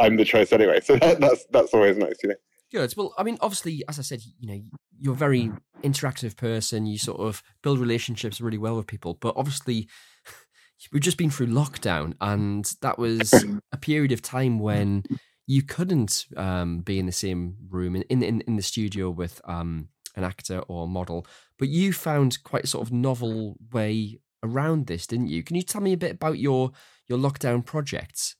I'm 0.00 0.16
the 0.16 0.24
choice 0.24 0.52
anyway, 0.52 0.80
so 0.80 0.96
that, 1.00 1.20
that's 1.20 1.44
that's 1.50 1.74
always 1.74 1.96
nice, 1.96 2.16
you 2.22 2.30
know. 2.30 2.36
Good. 2.72 2.94
Well, 2.96 3.14
I 3.18 3.24
mean, 3.24 3.36
obviously, 3.40 3.82
as 3.88 3.98
I 3.98 4.02
said, 4.02 4.20
you 4.38 4.48
know, 4.48 4.62
you're 4.98 5.14
a 5.14 5.16
very 5.16 5.50
interactive 5.82 6.36
person. 6.36 6.86
You 6.86 6.98
sort 6.98 7.20
of 7.20 7.42
build 7.62 7.80
relationships 7.80 8.40
really 8.40 8.58
well 8.58 8.76
with 8.76 8.86
people. 8.86 9.14
But 9.14 9.34
obviously, 9.36 9.88
we've 10.92 11.02
just 11.02 11.16
been 11.16 11.30
through 11.30 11.48
lockdown, 11.48 12.14
and 12.20 12.70
that 12.82 12.98
was 12.98 13.32
a 13.72 13.76
period 13.76 14.12
of 14.12 14.22
time 14.22 14.60
when 14.60 15.02
you 15.46 15.62
couldn't 15.62 16.26
um, 16.36 16.80
be 16.80 17.00
in 17.00 17.06
the 17.06 17.12
same 17.12 17.56
room 17.68 17.96
in, 17.96 18.02
in, 18.22 18.40
in 18.42 18.54
the 18.54 18.62
studio 18.62 19.10
with 19.10 19.40
um, 19.46 19.88
an 20.14 20.22
actor 20.22 20.60
or 20.68 20.86
model, 20.86 21.26
but 21.58 21.68
you 21.68 21.92
found 21.92 22.42
quite 22.44 22.64
a 22.64 22.68
sort 22.68 22.86
of 22.86 22.92
novel 22.92 23.56
way 23.72 24.20
around 24.44 24.86
this, 24.86 25.06
didn't 25.08 25.28
you? 25.28 25.42
Can 25.42 25.56
you 25.56 25.62
tell 25.62 25.80
me 25.80 25.92
a 25.92 25.96
bit 25.96 26.12
about 26.12 26.38
your 26.38 26.70
your 27.08 27.18
lockdown 27.18 27.64
projects? 27.64 28.36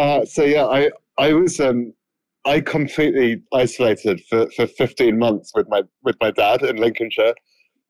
Uh, 0.00 0.24
so 0.24 0.42
yeah, 0.42 0.64
I 0.64 0.90
I 1.18 1.34
was 1.34 1.60
um, 1.60 1.92
I 2.46 2.60
completely 2.60 3.42
isolated 3.52 4.22
for, 4.30 4.50
for 4.52 4.66
15 4.66 5.18
months 5.18 5.52
with 5.54 5.68
my 5.68 5.82
with 6.02 6.16
my 6.22 6.30
dad 6.30 6.62
in 6.62 6.76
Lincolnshire. 6.76 7.34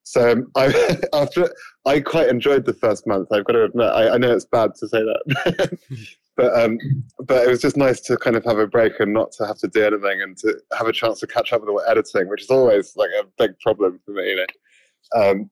So 0.02 0.32
um, 0.32 0.50
I 0.56 0.98
after 1.12 1.54
I 1.86 2.00
quite 2.00 2.28
enjoyed 2.28 2.64
the 2.64 2.74
first 2.74 3.06
month. 3.06 3.28
I've 3.30 3.44
got 3.44 3.52
to 3.52 3.64
admit. 3.64 3.90
I, 3.90 4.14
I 4.14 4.18
know 4.18 4.32
it's 4.32 4.44
bad 4.44 4.72
to 4.80 4.88
say 4.88 4.98
that, 4.98 5.78
but 6.36 6.60
um, 6.60 6.78
but 7.24 7.46
it 7.46 7.48
was 7.48 7.60
just 7.60 7.76
nice 7.76 8.00
to 8.00 8.16
kind 8.16 8.34
of 8.34 8.44
have 8.44 8.58
a 8.58 8.66
break 8.66 8.98
and 8.98 9.12
not 9.12 9.30
to 9.32 9.46
have 9.46 9.58
to 9.58 9.68
do 9.68 9.84
anything 9.84 10.20
and 10.20 10.36
to 10.38 10.58
have 10.76 10.88
a 10.88 10.92
chance 10.92 11.20
to 11.20 11.28
catch 11.28 11.52
up 11.52 11.60
with 11.60 11.70
the 11.70 11.88
editing, 11.88 12.28
which 12.28 12.42
is 12.42 12.50
always 12.50 12.96
like 12.96 13.10
a 13.20 13.24
big 13.38 13.56
problem 13.60 14.00
for 14.04 14.10
me. 14.10 14.30
You 14.30 14.36
know? 14.36 15.30
um, 15.30 15.50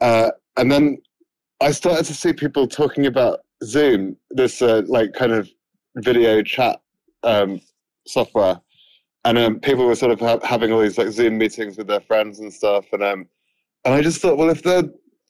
uh, 0.00 0.30
and 0.56 0.72
then 0.72 0.96
I 1.60 1.70
started 1.72 2.06
to 2.06 2.14
see 2.14 2.32
people 2.32 2.66
talking 2.66 3.04
about 3.04 3.40
Zoom, 3.62 4.16
this 4.30 4.62
uh, 4.62 4.82
like 4.86 5.12
kind 5.12 5.32
of 5.32 5.50
video 5.96 6.42
chat 6.42 6.80
um, 7.22 7.60
software, 8.06 8.60
and 9.24 9.38
um, 9.38 9.60
people 9.60 9.86
were 9.86 9.94
sort 9.94 10.12
of 10.12 10.20
ha- 10.20 10.46
having 10.46 10.72
all 10.72 10.80
these 10.80 10.98
like 10.98 11.08
Zoom 11.08 11.38
meetings 11.38 11.76
with 11.76 11.86
their 11.86 12.00
friends 12.00 12.38
and 12.38 12.52
stuff, 12.52 12.86
and 12.92 13.02
um, 13.02 13.28
and 13.84 13.94
I 13.94 14.02
just 14.02 14.20
thought, 14.20 14.36
well, 14.36 14.50
if 14.50 14.62
they're 14.62 14.84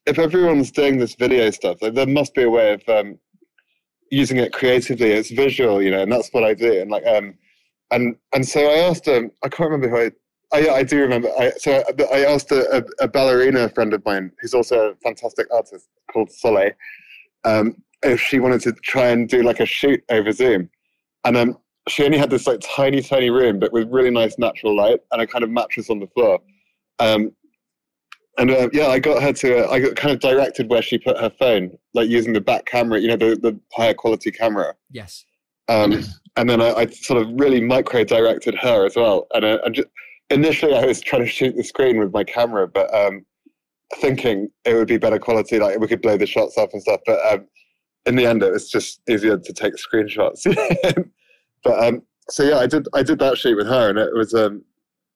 if 0.07 0.19
everyone's 0.19 0.71
doing 0.71 0.99
this 0.99 1.15
video 1.15 1.51
stuff, 1.51 1.83
like, 1.83 1.95
there 1.95 2.07
must 2.07 2.35
be 2.35 2.45
a 2.45 2.51
way 2.51 2.73
of 2.73 2.89
um, 2.89 3.19
using 4.11 4.37
it 4.37 4.53
creatively. 4.53 5.11
It's 5.11 5.31
visual, 5.31 5.83
you 5.83 5.91
know, 5.91 6.01
and 6.03 6.11
that's 6.11 6.31
what 6.31 6.45
I 6.45 6.55
do. 6.55 6.81
And 6.81 6.91
like, 6.91 7.05
um, 7.07 7.35
and 7.91 8.17
and 8.33 8.47
so 8.47 8.61
I 8.61 8.79
asked 8.89 9.09
um, 9.09 9.31
I 9.45 9.49
can't 9.49 9.71
remember 9.71 9.89
who 9.89 10.07
I. 10.07 10.11
I, 10.53 10.69
I 10.77 10.83
do 10.85 11.01
remember. 11.01 11.29
I, 11.37 11.51
so 11.59 11.83
I, 11.83 12.19
I 12.19 12.33
asked 12.33 12.53
a, 12.53 12.87
a, 13.01 13.09
ballerina 13.09 13.69
friend 13.69 13.93
of 13.93 14.05
mine, 14.05 14.31
who's 14.41 14.55
also 14.55 14.91
a 14.91 14.95
fantastic 15.03 15.53
artist 15.53 15.89
called 16.09 16.31
Soleil, 16.31 16.71
um, 17.45 17.83
if 18.03 18.21
she 18.21 18.39
wanted 18.39 18.61
to 18.63 18.73
try 18.73 19.09
and 19.09 19.29
do 19.29 19.43
like 19.43 19.61
a 19.61 19.67
shoot 19.67 20.03
over 20.11 20.33
Zoom, 20.33 20.69
and 21.25 21.37
um, 21.37 21.59
she 21.89 22.05
only 22.05 22.19
had 22.19 22.31
this 22.31 22.47
like 22.47 22.61
tiny, 22.61 23.01
tiny 23.01 23.31
room, 23.31 23.59
but 23.59 23.73
with 23.73 23.89
really 23.91 24.11
nice 24.11 24.39
natural 24.39 24.77
light 24.77 25.01
and 25.13 25.23
a 25.23 25.27
kind 25.27 25.45
of 25.45 25.51
mattress 25.51 25.91
on 25.91 26.01
the 26.01 26.07
floor. 26.09 26.41
Um, 26.99 27.33
and 28.39 28.51
uh, 28.51 28.69
yeah, 28.73 28.89
I 28.89 28.99
got 28.99 29.23
her 29.23 29.33
to. 29.33 29.67
Uh, 29.67 29.71
I 29.71 29.81
got 29.81 29.97
kind 29.97 30.13
of 30.13 30.21
directed 30.21 30.69
where 30.69 30.83
she 30.83 30.99
put 30.99 31.19
her 31.19 31.31
phone, 31.39 31.77
like 31.95 32.09
using 32.09 32.33
the 32.33 32.41
back 32.41 32.67
camera, 32.67 33.01
you 33.01 33.09
know, 33.09 33.17
the 33.17 33.37
the 33.37 33.59
higher 33.73 33.95
quality 33.95 34.31
camera. 34.31 34.75
Yes. 34.91 35.25
Um, 35.69 36.05
and 36.37 36.49
then 36.49 36.61
I, 36.61 36.73
I, 36.73 36.87
sort 36.87 37.23
of 37.23 37.29
really 37.41 37.61
micro 37.61 38.05
directed 38.05 38.55
her 38.57 38.87
as 38.87 38.95
well. 38.95 39.27
And, 39.35 39.45
uh, 39.45 39.59
and 39.65 39.75
just, 39.75 39.89
initially, 40.31 40.75
I 40.75 40.87
was 40.87 41.01
trying 41.01 41.23
to 41.23 41.29
shoot 41.29 41.57
the 41.57 41.65
screen 41.65 41.99
with 41.99 42.13
my 42.13 42.23
camera, 42.23 42.69
but 42.69 42.95
um, 42.95 43.25
thinking 43.97 44.49
it 44.65 44.75
would 44.75 44.87
be 44.87 44.99
better 44.99 45.19
quality, 45.19 45.59
like 45.59 45.79
we 45.81 45.89
could 45.89 46.03
blow 46.03 46.17
the 46.17 46.27
shots 46.27 46.57
up 46.57 46.73
and 46.73 46.83
stuff. 46.83 47.01
But 47.07 47.19
um, 47.33 47.47
in 48.07 48.17
the 48.17 48.27
end, 48.27 48.43
it 48.43 48.53
was 48.53 48.71
just 48.71 49.01
easier 49.09 49.37
to 49.37 49.53
take 49.53 49.75
screenshots. 49.75 50.45
but 51.65 51.85
um, 51.85 52.03
so 52.31 52.43
yeah, 52.45 52.59
I 52.59 52.67
did 52.67 52.89
I 52.95 53.03
did 53.03 53.19
that 53.19 53.39
shoot 53.39 53.57
with 53.57 53.67
her, 53.67 53.91
and 53.91 53.99
it 53.99 54.15
was 54.15 54.35
um, 54.35 54.65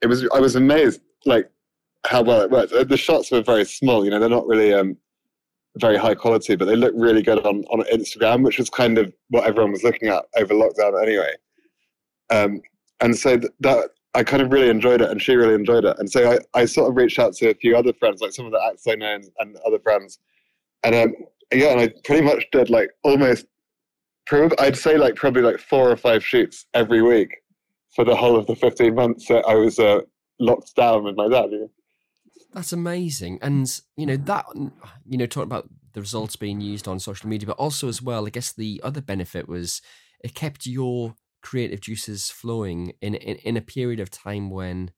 it 0.02 0.06
was 0.06 0.26
I 0.35 0.40
was 0.40 0.56
amazed 0.56 1.00
like 1.26 1.50
how 2.06 2.23
well 2.23 2.40
it 2.40 2.50
worked. 2.50 2.73
The 2.73 2.97
shots 2.97 3.30
were 3.30 3.42
very 3.42 3.64
small, 3.64 4.04
you 4.04 4.11
know, 4.11 4.18
they're 4.18 4.28
not 4.28 4.47
really 4.47 4.73
um, 4.73 4.97
very 5.76 5.97
high 5.97 6.14
quality, 6.14 6.56
but 6.56 6.64
they 6.64 6.76
look 6.76 6.94
really 6.97 7.23
good 7.23 7.44
on, 7.47 7.64
on 7.64 7.85
Instagram, 7.92 8.42
which 8.44 8.59
was 8.59 8.70
kind 8.70 8.99
of 8.99 9.12
what 9.28 9.44
everyone 9.44 9.73
was 9.73 9.85
looking 9.85 10.09
at 10.09 10.25
over 10.37 10.54
lockdown 10.54 11.00
anyway. 11.02 11.32
Um, 12.30 12.62
and 13.00 13.16
so 13.16 13.38
th- 13.38 13.52
that 13.61 13.90
I 14.14 14.25
kind 14.25 14.42
of 14.42 14.50
really 14.50 14.70
enjoyed 14.70 15.00
it, 15.00 15.11
and 15.11 15.20
she 15.20 15.35
really 15.35 15.54
enjoyed 15.54 15.85
it. 15.85 15.97
And 15.99 16.11
so 16.11 16.32
I, 16.32 16.61
I 16.61 16.64
sort 16.64 16.88
of 16.88 16.97
reached 16.97 17.18
out 17.18 17.35
to 17.35 17.50
a 17.50 17.54
few 17.54 17.76
other 17.76 17.92
friends, 17.92 18.20
like 18.20 18.32
some 18.32 18.47
of 18.47 18.52
the 18.52 18.62
acts 18.64 18.87
I 18.88 18.94
know 18.94 19.14
and, 19.14 19.25
and 19.38 19.56
other 19.66 19.78
friends. 19.78 20.18
And 20.82 20.94
um, 20.94 21.14
yeah, 21.52 21.69
and 21.69 21.80
I 21.80 21.92
pretty 22.04 22.23
much 22.23 22.47
did 22.52 22.71
like 22.71 22.90
almost, 23.02 23.47
I'd 24.59 24.76
say 24.76 24.97
like 24.97 25.16
probably 25.16 25.42
like 25.42 25.59
four 25.59 25.90
or 25.90 25.97
five 25.97 26.25
shoots 26.25 26.66
every 26.75 27.02
week 27.02 27.37
for 27.95 28.04
the 28.04 28.14
whole 28.14 28.37
of 28.37 28.47
the 28.47 28.54
15 28.54 28.95
months 28.95 29.26
that 29.26 29.45
I 29.47 29.54
was 29.54 29.78
uh, 29.78 30.00
locked 30.38 30.75
down 30.76 31.04
with 31.04 31.16
my 31.16 31.28
dad. 31.28 31.50
Know? 31.50 31.71
That's 32.52 32.73
amazing. 32.73 33.38
And, 33.42 33.69
you 33.97 34.07
know, 34.07 34.16
that, 34.16 34.47
you 34.54 35.19
know, 35.19 35.26
talking 35.26 35.49
about 35.49 35.69
the 35.92 36.00
results 36.00 36.37
being 36.37 36.61
used 36.61 36.87
on 36.87 36.99
social 37.00 37.28
media, 37.28 37.49
but 37.49 37.57
also 37.57 37.88
as 37.88 38.00
well, 38.00 38.26
I 38.26 38.30
guess 38.30 38.52
the 38.52 38.80
other 38.85 39.00
benefit 39.00 39.49
was 39.49 39.83
it 40.23 40.35
kept 40.35 40.66
your 40.66 41.16
creative 41.42 41.80
juices 41.80 42.30
flowing 42.30 42.92
in, 43.00 43.14
in, 43.14 43.37
in 43.37 43.57
a 43.57 43.62
period 43.62 43.99
of 43.99 44.11
time 44.11 44.50
when, 44.50 44.92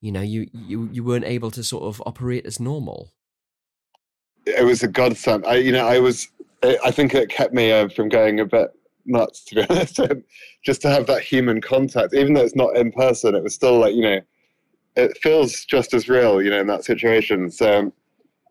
you 0.00 0.12
know, 0.12 0.20
you, 0.20 0.48
you, 0.52 0.88
you 0.92 1.04
weren't 1.04 1.24
able 1.24 1.50
to 1.52 1.62
sort 1.62 1.84
of 1.84 2.02
operate 2.04 2.44
as 2.44 2.60
normal. 2.60 3.12
It 4.46 4.64
was 4.64 4.82
a 4.82 4.88
godsend. 4.88 5.46
I, 5.46 5.56
you 5.56 5.72
know, 5.72 5.86
I 5.86 5.98
was, 5.98 6.28
I 6.62 6.90
think 6.90 7.14
it 7.14 7.28
kept 7.28 7.54
me 7.54 7.72
uh, 7.72 7.88
from 7.88 8.08
going 8.08 8.40
a 8.40 8.46
bit 8.46 8.70
nuts, 9.06 9.44
to 9.46 9.54
be 9.54 9.66
honest. 9.68 10.00
Just 10.64 10.82
to 10.82 10.90
have 10.90 11.06
that 11.06 11.22
human 11.22 11.60
contact, 11.60 12.14
even 12.14 12.34
though 12.34 12.42
it's 12.42 12.56
not 12.56 12.76
in 12.76 12.92
person, 12.92 13.34
it 13.34 13.42
was 13.42 13.54
still 13.54 13.78
like, 13.78 13.94
you 13.94 14.02
know, 14.02 14.20
it 14.96 15.16
feels 15.18 15.64
just 15.64 15.94
as 15.94 16.08
real, 16.08 16.42
you 16.42 16.50
know, 16.50 16.60
in 16.60 16.66
that 16.66 16.84
situation. 16.84 17.50
So, 17.50 17.92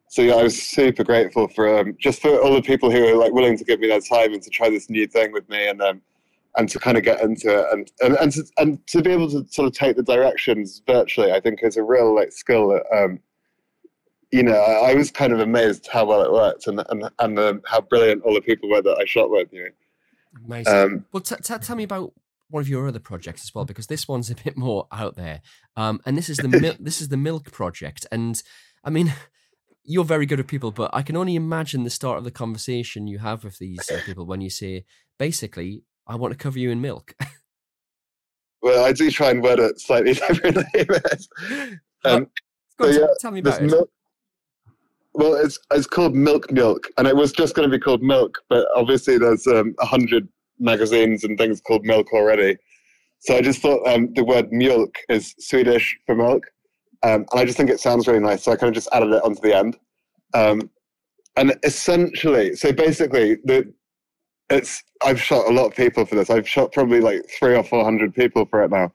so 0.10 0.22
yeah, 0.24 0.36
I 0.36 0.44
was 0.44 0.60
super 0.60 1.04
grateful 1.04 1.48
for 1.50 1.80
um, 1.80 1.96
just 2.00 2.22
for 2.22 2.42
all 2.42 2.54
the 2.54 2.62
people 2.62 2.90
who 2.90 3.02
were 3.02 3.16
like 3.16 3.32
willing 3.32 3.58
to 3.58 3.64
give 3.64 3.80
me 3.80 3.88
their 3.88 4.02
time 4.02 4.34
and 4.34 4.42
to 4.42 4.50
try 4.50 4.70
this 4.70 4.90
new 4.90 5.06
thing 5.06 5.32
with 5.32 5.48
me, 5.50 5.68
and 5.68 5.82
um, 5.82 6.02
and 6.58 6.68
to 6.70 6.80
kind 6.80 6.98
of 6.98 7.04
get 7.04 7.22
into 7.22 7.48
it, 7.48 7.68
and 7.72 7.92
and 8.02 8.16
and 8.18 8.32
to, 8.32 8.44
and 8.58 8.88
to 8.88 9.04
be 9.04 9.12
able 9.12 9.30
to 9.30 9.46
sort 9.50 9.68
of 9.68 9.74
take 9.74 9.96
the 9.96 10.04
directions 10.04 10.82
virtually, 10.88 11.32
I 11.32 11.40
think 11.40 11.60
is 11.62 11.78
a 11.78 11.84
real 11.84 12.16
like 12.16 12.32
skill 12.32 12.70
that. 12.70 12.84
Um, 12.92 13.20
you 14.32 14.44
know, 14.44 14.54
I, 14.54 14.92
I 14.92 14.94
was 14.94 15.12
kind 15.12 15.34
of 15.34 15.40
amazed 15.40 15.88
how 15.88 16.06
well 16.06 16.22
it 16.22 16.32
worked, 16.32 16.68
and 16.68 16.84
and 16.90 17.10
and 17.20 17.40
um, 17.40 17.62
how 17.66 17.82
brilliant 17.82 18.24
all 18.24 18.34
the 18.34 18.42
people 18.42 18.70
were 18.70 18.82
that 18.82 18.98
I 19.00 19.06
shot 19.06 19.30
with. 19.30 19.52
You 19.52 19.66
know, 19.66 19.70
amazing. 20.46 20.74
Um, 20.74 21.06
well, 21.12 21.22
t- 21.22 21.36
t- 21.42 21.58
tell 21.58 21.76
me 21.76 21.84
about 21.84 22.14
one 22.50 22.62
of 22.62 22.70
your 22.70 22.88
other 22.88 23.00
projects 23.00 23.44
as 23.44 23.54
well 23.54 23.66
because 23.66 23.88
this 23.88 24.08
one's 24.08 24.30
a 24.32 24.36
bit 24.36 24.58
more 24.58 24.88
out 24.92 25.16
there. 25.16 25.42
Um, 25.78 26.02
and 26.06 26.18
this 26.18 26.30
is 26.30 26.38
the 26.38 26.48
mil- 26.48 26.76
this 26.80 27.02
is 27.02 27.10
the 27.10 27.18
milk 27.18 27.52
project, 27.52 28.06
and 28.12 28.42
I 28.84 28.90
mean, 28.90 29.14
you're 29.84 30.06
very 30.06 30.26
good 30.26 30.40
at 30.40 30.48
people, 30.48 30.72
but 30.72 30.92
I 30.94 31.02
can 31.02 31.16
only 31.16 31.36
imagine 31.36 31.84
the 31.84 31.90
start 31.90 32.20
of 32.20 32.24
the 32.24 32.32
conversation 32.32 33.08
you 33.08 33.20
have 33.20 33.44
with 33.44 33.58
these 33.58 33.90
uh, 33.90 34.00
people 34.06 34.26
when 34.26 34.42
you 34.42 34.50
say, 34.50 34.86
basically, 35.18 35.84
I 36.06 36.16
want 36.16 36.32
to 36.32 36.38
cover 36.38 36.60
you 36.60 36.70
in 36.70 36.82
milk. 36.82 37.16
well, 38.62 38.86
I 38.86 38.94
do 38.94 39.10
try 39.10 39.32
and 39.32 39.42
word 39.42 39.60
it 39.60 39.80
slightly 39.80 40.14
differently. 40.28 40.64
um, 42.06 42.28
Go 42.78 42.88
on, 42.88 42.94
yeah, 42.94 43.08
tell 43.20 43.32
me 43.32 43.40
about 43.40 43.62
it. 43.62 43.66
Milk, 43.66 43.90
well, 45.14 45.34
it's 45.34 45.60
it's 45.72 45.88
called 45.88 46.16
Milk 46.16 46.48
Mjölk, 46.48 46.86
and 46.98 47.08
it 47.08 47.16
was 47.16 47.32
just 47.32 47.56
going 47.56 47.70
to 47.70 47.78
be 47.78 47.82
called 47.82 48.02
Milk, 48.02 48.38
but 48.50 48.68
obviously 48.76 49.18
there's 49.18 49.48
um, 49.48 49.76
a 49.80 49.84
um, 49.84 49.88
hundred 49.88 50.28
magazines 50.60 51.24
and 51.24 51.38
things 51.38 51.62
called 51.62 51.86
milk 51.86 52.12
already. 52.14 52.58
So 53.20 53.36
I 53.36 53.42
just 53.42 53.62
thought 53.62 53.86
um, 53.88 54.14
the 54.14 54.24
word 54.24 54.52
mjölk 54.52 54.94
is 55.10 55.36
Swedish 55.40 55.98
for 56.06 56.16
milk. 56.16 56.44
Um, 57.02 57.26
and 57.32 57.40
I 57.40 57.46
just 57.46 57.58
think 57.58 57.70
it 57.70 57.80
sounds 57.80 58.08
really 58.08 58.20
nice. 58.20 58.44
So 58.44 58.52
I 58.52 58.56
kind 58.56 58.70
of 58.70 58.76
just 58.76 58.90
added 58.92 59.12
it 59.12 59.24
onto 59.24 59.42
the 59.42 59.56
end. 59.56 59.78
Um, 60.34 60.70
and 61.38 61.56
essentially, 61.64 62.56
so 62.56 62.74
basically, 62.74 63.38
the 63.46 63.74
it's 64.50 64.84
I've 65.04 65.22
shot 65.22 65.48
a 65.48 65.54
lot 65.54 65.68
of 65.68 65.76
people 65.76 66.06
for 66.06 66.16
this. 66.16 66.30
I've 66.30 66.50
shot 66.50 66.74
probably 66.74 67.00
like 67.00 67.30
three 67.30 67.56
or 67.56 67.64
four 67.64 67.84
hundred 67.84 68.14
people 68.14 68.46
for 68.46 68.64
it 68.64 68.72
now, 68.72 68.92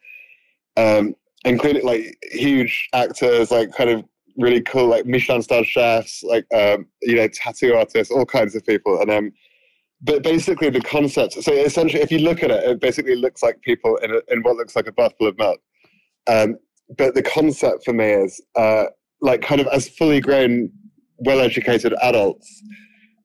um, 0.77 1.15
including 1.45 1.85
like 1.85 2.19
huge 2.33 2.89
actors, 2.93 3.51
like 3.51 3.73
kind 3.73 3.91
of 3.91 4.05
really 4.37 4.61
cool, 4.61 4.87
like 4.87 5.07
Michelin 5.07 5.43
star 5.43 5.65
chefs, 5.65 6.23
like 6.23 6.47
um, 6.55 6.87
you 7.03 7.17
know, 7.17 7.29
tattoo 7.29 7.75
artists, 7.75 8.13
all 8.13 8.27
kinds 8.27 8.55
of 8.55 8.65
people. 8.65 9.01
And 9.01 9.11
um, 9.11 9.33
but 10.03 10.23
basically 10.23 10.69
the 10.69 10.81
concept 10.83 11.33
so 11.33 11.53
essentially 11.53 12.03
if 12.03 12.11
you 12.11 12.19
look 12.19 12.43
at 12.43 12.51
it 12.51 12.63
it 12.65 12.81
basically 12.81 13.15
looks 13.15 13.43
like 13.43 13.59
people 13.63 13.97
in, 13.99 14.11
a, 14.11 14.21
in 14.29 14.43
what 14.43 14.57
looks 14.57 14.77
like 14.77 14.87
a 14.87 14.93
bath 14.93 15.13
full 15.19 15.29
of 15.29 15.39
milk. 15.39 15.61
Um, 16.27 16.57
but 16.99 17.15
the 17.15 17.23
concept 17.23 17.85
for 17.85 17.93
me 17.93 18.11
is 18.11 18.41
uh, 18.57 18.87
like 19.21 19.41
kind 19.41 19.61
of 19.61 19.67
as 19.69 19.89
fully 19.89 20.21
grown 20.21 20.71
well 21.19 21.41
educated 21.41 21.95
adults 22.03 22.63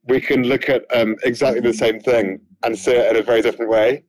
we 0.08 0.22
can 0.22 0.44
look 0.44 0.70
at 0.70 0.86
um, 0.96 1.16
exactly 1.24 1.62
the 1.62 1.74
same 1.74 2.00
thing 2.00 2.40
and 2.64 2.78
see 2.78 2.92
it 2.92 3.12
in 3.12 3.22
a 3.22 3.24
very 3.24 3.42
different 3.42 3.70
way. 3.70 4.04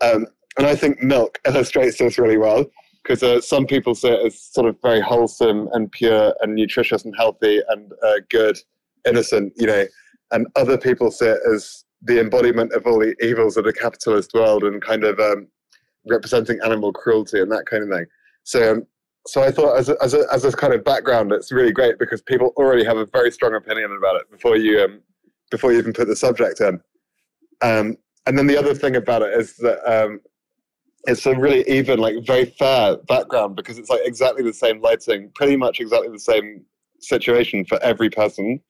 Um, 0.00 0.26
and 0.56 0.66
i 0.66 0.74
think 0.74 1.02
milk 1.02 1.38
illustrates 1.46 1.98
this 1.98 2.18
really 2.18 2.38
well 2.38 2.64
because 3.04 3.22
uh, 3.22 3.40
some 3.40 3.66
people 3.66 3.94
see 3.94 4.08
it 4.08 4.26
as 4.26 4.40
sort 4.40 4.66
of 4.66 4.76
very 4.82 5.00
wholesome 5.00 5.68
and 5.72 5.92
pure 5.92 6.34
and 6.40 6.54
nutritious 6.54 7.04
and 7.04 7.14
healthy 7.16 7.60
and 7.68 7.92
uh, 8.02 8.14
good 8.30 8.58
innocent 9.06 9.52
you 9.56 9.66
know 9.66 9.84
and 10.32 10.46
other 10.56 10.76
people 10.76 11.10
see 11.10 11.26
it 11.26 11.38
as 11.52 11.84
the 12.02 12.20
embodiment 12.20 12.72
of 12.72 12.86
all 12.86 12.98
the 12.98 13.14
evils 13.24 13.56
of 13.56 13.64
the 13.64 13.72
capitalist 13.72 14.32
world 14.34 14.62
and 14.64 14.82
kind 14.82 15.04
of 15.04 15.18
um, 15.18 15.48
representing 16.06 16.58
animal 16.64 16.92
cruelty 16.92 17.40
and 17.40 17.50
that 17.50 17.66
kind 17.66 17.82
of 17.82 17.88
thing. 17.88 18.06
So, 18.44 18.72
um, 18.72 18.86
so 19.26 19.42
I 19.42 19.50
thought 19.50 19.78
as 19.78 19.88
a, 19.88 19.96
as 20.02 20.12
a, 20.12 20.24
as 20.30 20.44
a 20.44 20.52
kind 20.52 20.74
of 20.74 20.84
background, 20.84 21.32
it's 21.32 21.50
really 21.50 21.72
great 21.72 21.98
because 21.98 22.20
people 22.20 22.52
already 22.56 22.84
have 22.84 22.98
a 22.98 23.06
very 23.06 23.30
strong 23.30 23.54
opinion 23.54 23.96
about 23.96 24.16
it 24.16 24.30
before 24.30 24.56
you 24.56 24.82
um, 24.82 25.00
before 25.50 25.72
you 25.72 25.78
even 25.78 25.92
put 25.92 26.08
the 26.08 26.16
subject 26.16 26.60
in. 26.60 26.80
Um, 27.62 27.96
and 28.26 28.36
then 28.36 28.46
the 28.46 28.58
other 28.58 28.74
thing 28.74 28.96
about 28.96 29.22
it 29.22 29.38
is 29.38 29.56
that 29.58 29.80
um, 29.90 30.20
it's 31.06 31.26
a 31.26 31.36
really 31.36 31.68
even, 31.68 31.98
like 31.98 32.14
very 32.26 32.46
fair 32.46 32.96
background 33.08 33.56
because 33.56 33.78
it's 33.78 33.90
like 33.90 34.00
exactly 34.04 34.42
the 34.42 34.52
same 34.52 34.80
lighting, 34.80 35.30
pretty 35.34 35.56
much 35.56 35.80
exactly 35.80 36.08
the 36.10 36.18
same 36.18 36.64
situation 37.00 37.64
for 37.64 37.82
every 37.82 38.10
person. 38.10 38.60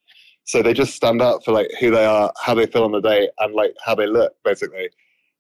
So 0.45 0.63
they 0.63 0.75
just 0.75 0.95
stand 0.95 1.23
out 1.23 1.45
for 1.45 1.53
like 1.53 1.71
who 1.81 1.91
they 1.91 2.05
are, 2.05 2.33
how 2.43 2.55
they 2.55 2.67
feel 2.67 2.85
on 2.85 2.93
the 2.93 3.01
day, 3.01 3.29
and 3.39 3.55
like 3.55 3.75
how 3.85 3.95
they 3.95 4.07
look, 4.07 4.35
basically. 4.45 4.91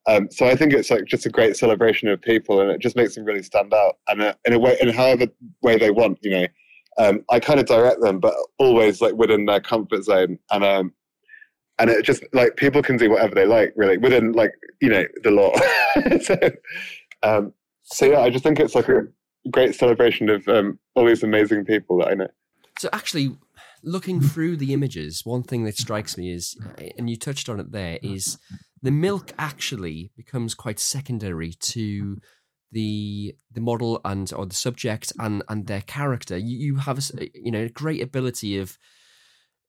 Um, 0.06 0.28
so 0.30 0.46
I 0.46 0.54
think 0.54 0.72
it's 0.72 0.90
like 0.90 1.04
just 1.06 1.26
a 1.26 1.30
great 1.30 1.56
celebration 1.56 2.08
of 2.08 2.20
people, 2.20 2.60
and 2.60 2.70
it 2.70 2.80
just 2.80 2.96
makes 2.96 3.14
them 3.14 3.24
really 3.24 3.42
stand 3.42 3.72
out, 3.74 3.98
and 4.08 4.22
uh, 4.22 4.34
in 4.44 4.52
a 4.52 4.58
way, 4.58 4.76
in 4.80 4.88
however 4.90 5.26
way 5.62 5.78
they 5.78 5.90
want, 5.90 6.18
you 6.22 6.30
know. 6.30 6.46
Um, 6.96 7.24
I 7.28 7.40
kind 7.40 7.58
of 7.58 7.66
direct 7.66 8.00
them, 8.02 8.20
but 8.20 8.34
always 8.58 9.00
like 9.00 9.14
within 9.14 9.46
their 9.46 9.60
comfort 9.60 10.04
zone, 10.04 10.38
and 10.52 10.64
um, 10.64 10.92
and 11.78 11.90
it 11.90 12.04
just 12.04 12.23
like 12.33 12.57
people 12.57 12.83
can 12.83 12.97
do 12.97 13.11
whatever 13.11 13.35
they 13.35 13.47
like, 13.47 13.73
really, 13.76 13.99
within 13.99 14.33
like 14.33 14.52
you 14.81 14.88
know 14.88 15.04
the 15.23 15.31
law. 15.31 15.52
so, 16.23 16.37
um, 17.23 17.52
so 17.83 18.07
yeah, 18.07 18.21
I 18.21 18.31
just 18.31 18.45
think 18.45 18.61
it's 18.61 18.75
like 18.75 18.88
a 18.88 19.02
great 19.50 19.75
celebration 19.75 20.28
of 20.28 20.47
um, 20.49 20.78
all 20.95 21.07
these 21.07 21.23
amazing 21.23 21.64
people 21.64 21.99
that 21.99 22.09
I 22.09 22.14
know. 22.14 22.28
So 22.78 22.88
actually, 22.93 23.37
looking 23.83 24.21
through 24.21 24.57
the 24.57 24.73
images, 24.73 25.23
one 25.25 25.43
thing 25.43 25.64
that 25.64 25.76
strikes 25.76 26.16
me 26.16 26.33
is, 26.33 26.57
and 26.99 27.09
you 27.11 27.16
touched 27.16 27.49
on 27.49 27.61
it 27.61 27.73
there, 27.73 27.99
is 28.02 28.38
the 28.83 28.90
milk 28.90 29.33
actually 29.38 30.12
becomes 30.16 30.54
quite 30.54 30.78
secondary 30.78 31.52
to 31.52 32.19
the 32.73 33.35
the 33.52 33.61
model 33.61 34.00
and 34.04 34.33
or 34.35 34.47
the 34.47 34.54
subject 34.54 35.12
and 35.19 35.43
and 35.49 35.66
their 35.66 35.83
character. 35.83 36.37
You, 36.37 36.59
you 36.59 36.76
have 36.76 36.99
a, 36.99 37.31
you 37.35 37.50
know 37.50 37.64
a 37.64 37.69
great 37.69 38.02
ability 38.02 38.59
of 38.59 38.78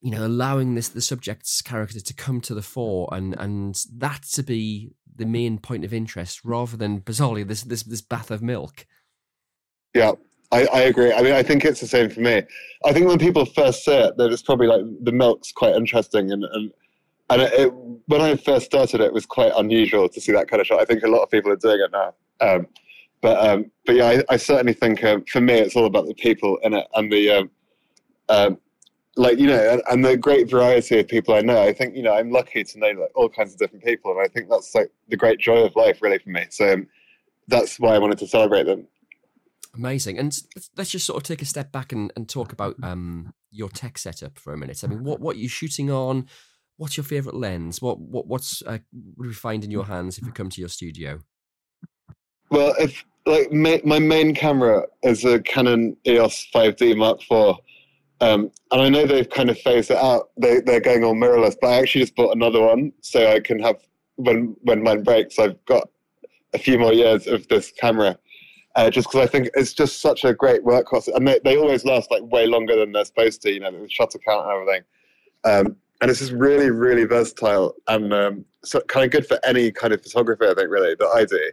you 0.06 0.12
know 0.12 0.24
allowing 0.24 0.76
this 0.76 0.90
the 0.90 1.02
subject's 1.02 1.64
character 1.64 2.00
to 2.00 2.14
come 2.14 2.40
to 2.40 2.54
the 2.54 2.62
fore 2.62 3.10
and 3.12 3.36
and 3.40 3.84
that 3.92 4.22
to 4.22 4.44
be 4.44 4.94
the 5.16 5.26
main 5.26 5.58
point 5.58 5.84
of 5.84 5.92
interest 5.92 6.46
rather 6.46 6.78
than 6.78 7.02
bizarrely 7.02 7.46
this 7.46 7.64
this 7.64 7.82
this 7.82 8.02
bath 8.02 8.30
of 8.30 8.44
milk. 8.44 8.86
Yeah, 9.96 10.12
I, 10.52 10.68
I, 10.68 10.82
agree. 10.82 11.12
I 11.12 11.24
mean, 11.24 11.34
I 11.34 11.42
think 11.42 11.66
it's 11.66 11.80
the 11.80 11.88
same 11.88 12.10
for 12.10 12.20
me. 12.20 12.44
I 12.86 12.94
think 12.94 13.08
when 13.08 13.18
people 13.18 13.46
first 13.46 13.84
see 13.84 13.94
it, 13.94 14.16
that 14.18 14.32
it's 14.32 14.44
probably 14.44 14.68
like 14.68 14.82
the 15.02 15.12
milk's 15.12 15.52
quite 15.52 15.74
interesting, 15.74 16.32
and 16.32 16.44
and 16.44 16.72
and 17.32 17.42
it, 17.42 17.54
it, 17.54 17.74
when 18.06 18.22
I 18.22 18.36
first 18.36 18.68
started, 18.68 19.02
it 19.02 19.12
was 19.12 19.26
quite 19.26 19.54
unusual 19.58 20.08
to 20.10 20.22
see 20.22 20.34
that 20.34 20.48
kind 20.48 20.62
of 20.62 20.68
shot. 20.68 20.82
I 20.82 20.86
think 20.86 21.02
a 21.02 21.08
lot 21.08 21.24
of 21.24 21.32
people 21.32 21.52
are 21.52 21.56
doing 21.56 21.80
it 21.80 21.92
now. 21.92 22.14
Um, 22.42 22.68
but 23.22 23.44
um, 23.44 23.72
but 23.88 23.96
yeah, 23.96 24.06
I, 24.06 24.24
I 24.30 24.38
certainly 24.38 24.74
think 24.74 25.04
um, 25.04 25.24
for 25.26 25.42
me, 25.42 25.56
it's 25.56 25.76
all 25.76 25.88
about 25.88 26.06
the 26.06 26.14
people 26.14 26.60
in 26.62 26.76
it 26.76 26.86
and 26.94 27.12
the 27.12 27.32
um, 27.32 27.52
um, 28.30 28.58
like 29.16 29.38
you 29.38 29.48
know, 29.48 29.74
and, 29.74 29.82
and, 29.90 30.04
the 30.04 30.18
great 30.18 30.50
variety 30.50 31.00
of 31.00 31.08
people 31.08 31.34
I 31.34 31.42
know. 31.42 31.62
I 31.62 31.74
think 31.74 31.96
you 31.96 32.04
know, 32.04 32.14
I'm 32.14 32.32
lucky 32.32 32.64
to 32.64 32.80
know 32.80 32.88
like 32.88 33.12
all 33.16 33.30
kinds 33.30 33.54
of 33.54 33.60
different 33.60 33.84
people, 33.84 34.12
and 34.12 34.22
I 34.22 34.28
think 34.28 34.50
that's 34.50 34.76
like 34.76 34.92
the 35.08 35.18
great 35.18 35.40
joy 35.40 35.64
of 35.64 35.76
life, 35.76 36.02
really, 36.02 36.20
for 36.20 36.30
me. 36.30 36.46
So 36.50 36.74
um, 36.74 36.88
that's 37.48 37.80
why 37.80 37.96
I 37.96 38.00
wanted 38.00 38.18
to 38.20 38.28
celebrate 38.28 38.64
them. 38.64 38.88
Amazing. 39.76 40.18
And 40.18 40.38
let's 40.78 40.90
just 40.90 41.06
sort 41.06 41.18
of 41.18 41.24
take 41.24 41.42
a 41.42 41.46
step 41.46 41.72
back 41.72 41.92
and, 41.92 42.12
and 42.16 42.30
talk 42.30 42.54
about 42.54 42.76
um, 42.82 43.34
your 43.52 43.70
tech 43.70 43.98
setup 43.98 44.40
for 44.40 44.54
a 44.54 44.58
minute. 44.58 44.84
I 44.84 44.88
mean, 44.88 45.04
what 45.04 45.20
what 45.20 45.36
are 45.36 45.40
you 45.40 45.50
shooting 45.50 45.90
on? 45.90 46.28
What's 46.78 46.98
your 46.98 47.04
favorite 47.06 47.36
lens? 47.36 47.82
What 47.82 48.00
what 48.00 48.28
what's 48.28 48.62
uh, 48.64 48.80
what 49.16 49.24
do 49.24 49.30
we 49.30 49.34
find 49.34 49.64
in 49.64 49.72
your 49.72 49.86
hands 49.86 50.18
if 50.18 50.26
you 50.26 50.32
come 50.32 50.50
to 50.50 50.62
your 50.62 50.70
studio? 50.70 51.20
Well, 52.50 52.76
if 52.80 53.04
like 53.26 53.52
my, 53.52 53.82
my 53.84 54.00
main 54.00 54.36
camera 54.36 54.84
is 55.04 55.26
a 55.26 55.40
Canon 55.42 55.98
EOS 56.06 56.48
5D 56.54 56.96
Mark 56.96 57.20
IV, 57.30 57.56
um, 58.22 58.52
and 58.72 58.82
I 58.82 58.90
know 58.90 59.06
they've 59.06 59.30
kind 59.30 59.50
of 59.50 59.60
phased 59.60 59.92
it 59.92 59.98
out. 59.98 60.30
They 60.38 60.62
they're 60.62 60.80
going 60.80 61.04
all 61.04 61.16
mirrorless, 61.16 61.56
but 61.60 61.68
I 61.68 61.78
actually 61.80 62.02
just 62.02 62.16
bought 62.16 62.36
another 62.36 62.62
one 62.62 62.94
so 63.02 63.32
I 63.32 63.40
can 63.40 63.60
have 63.60 63.78
when 64.16 64.56
when 64.62 64.84
mine 64.84 65.04
breaks, 65.04 65.38
I've 65.40 65.64
got 65.66 65.90
a 66.54 66.58
few 66.58 66.80
more 66.80 66.94
years 66.94 67.28
of 67.28 67.48
this 67.48 67.72
camera. 67.72 68.18
Uh, 68.76 68.90
just 68.90 69.08
because 69.08 69.26
I 69.26 69.32
think 69.32 69.50
it's 69.54 69.74
just 69.74 70.02
such 70.02 70.26
a 70.26 70.34
great 70.34 70.66
workhorse, 70.66 71.08
and 71.14 71.26
they, 71.26 71.40
they 71.46 71.58
always 71.58 71.86
last 71.86 72.12
like 72.12 72.24
way 72.24 72.46
longer 72.46 72.76
than 72.76 72.92
they're 72.92 73.06
supposed 73.06 73.42
to. 73.44 73.52
You 73.52 73.62
know, 73.62 73.72
the 73.72 73.90
shutter 73.90 74.20
count 74.20 74.46
and 74.46 74.52
everything. 74.52 74.82
Um, 75.46 75.78
and 76.02 76.12
it's 76.12 76.20
just 76.20 76.34
really, 76.34 76.72
really 76.72 77.06
versatile 77.06 77.74
and 77.88 78.14
um, 78.14 78.46
so 78.64 78.82
kind 78.82 79.06
of 79.06 79.12
good 79.12 79.26
for 79.26 79.40
any 79.46 79.72
kind 79.72 79.94
of 79.94 80.02
photography. 80.02 80.46
I 80.46 80.54
think 80.54 80.70
really 80.70 80.96
that 80.96 81.12
I 81.16 81.26
do. 81.26 81.52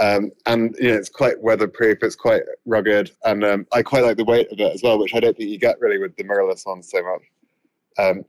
Um, 0.00 0.32
and 0.46 0.74
you 0.80 0.88
know, 0.88 0.96
it's 0.96 1.08
quite 1.08 1.40
weatherproof. 1.40 1.98
It's 2.02 2.16
quite 2.16 2.42
rugged, 2.66 3.10
and 3.24 3.44
um, 3.44 3.66
I 3.72 3.82
quite 3.82 4.04
like 4.04 4.16
the 4.16 4.24
weight 4.24 4.50
of 4.50 4.58
it 4.58 4.74
as 4.74 4.82
well, 4.82 4.98
which 4.98 5.14
I 5.14 5.20
don't 5.20 5.36
think 5.36 5.50
you 5.50 5.58
get 5.58 5.80
really 5.80 5.98
with 5.98 6.16
the 6.16 6.24
mirrorless 6.24 6.66
ones 6.66 6.90
so 6.90 7.02
much. 7.02 7.22
Um, 7.98 8.24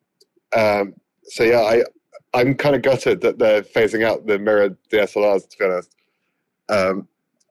um 0.55 0.93
so 1.23 1.43
yeah, 1.43 1.61
I 1.61 1.83
I'm 2.33 2.55
kind 2.55 2.75
of 2.75 2.81
gutted 2.81 3.21
that 3.21 3.39
they're 3.39 3.61
phasing 3.61 4.03
out 4.03 4.25
the 4.25 4.37
mirrored 4.37 4.77
DSLRs. 4.91 5.49
To 5.49 5.57
be 5.57 5.65
honest, 5.65 5.95
um, 6.69 7.07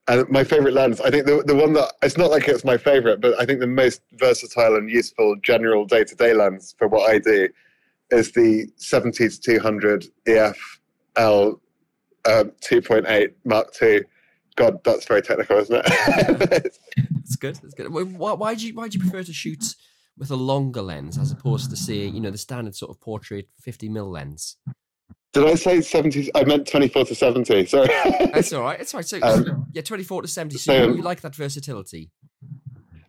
and 0.09 0.29
my 0.29 0.45
favorite 0.45 0.75
lens, 0.75 1.01
I 1.01 1.11
think 1.11 1.27
the 1.27 1.43
the 1.45 1.55
one 1.55 1.73
that 1.75 1.93
it's 2.03 2.19
not 2.19 2.31
like 2.31 2.49
it's 2.49 2.65
my 2.65 2.77
favorite, 2.77 3.21
but 3.21 3.39
I 3.41 3.47
think 3.47 3.61
the 3.61 3.67
most 3.67 4.03
versatile 4.15 4.77
and 4.77 4.91
useful 4.91 5.37
general 5.43 5.85
day 5.85 6.05
to 6.05 6.15
day 6.15 6.35
lens 6.35 6.75
for 6.79 6.89
what 6.89 7.11
I 7.11 7.19
do 7.19 7.49
is 8.11 8.33
the 8.33 8.67
70 8.77 9.29
to 9.29 9.41
200 9.41 10.05
EF 10.27 10.81
L 11.17 11.61
um, 12.25 12.53
2.8 12.63 13.33
Mark 13.45 13.75
II 13.83 14.03
God, 14.57 14.83
that's 14.85 15.07
very 15.07 15.23
technical, 15.23 15.59
isn't 15.59 15.83
it? 15.85 15.85
it's 17.19 17.37
good. 17.37 17.59
It's 17.63 17.75
good. 17.75 17.93
Why, 17.93 18.33
why 18.33 18.55
do 18.55 18.67
you 18.67 18.75
why 18.75 18.89
do 18.89 18.99
you 18.99 19.03
prefer 19.03 19.23
to 19.23 19.33
shoot 19.33 19.75
with 20.19 20.31
a 20.31 20.37
longer 20.37 20.83
lens 20.83 21.19
as 21.19 21.33
opposed 21.33 21.71
to 21.71 21.77
say 21.77 21.95
you 22.07 22.21
know 22.21 22.31
the 22.31 22.39
standard 22.39 22.75
sort 22.75 22.91
of 22.91 23.01
portrait 23.01 23.49
50 23.61 23.89
mil 23.89 24.11
lens? 24.11 24.57
Did 25.33 25.47
I 25.47 25.55
say 25.55 25.81
70? 25.81 26.31
I 26.35 26.45
meant 26.45 26.69
24 26.69 27.07
to 27.07 27.15
70. 27.15 27.65
Sorry. 27.65 27.89
That's 28.35 28.53
all 28.53 28.65
right. 28.65 28.79
It's 28.79 28.93
all 28.93 28.99
right. 28.99 29.07
So, 29.07 29.19
um, 29.23 29.67
yeah, 29.73 29.81
24 29.81 30.21
to 30.21 30.29
70. 30.29 30.59
So, 30.59 30.85
um, 30.85 30.97
you 30.97 31.03
like 31.03 31.23
that 31.23 31.35
versatility? 31.35 32.11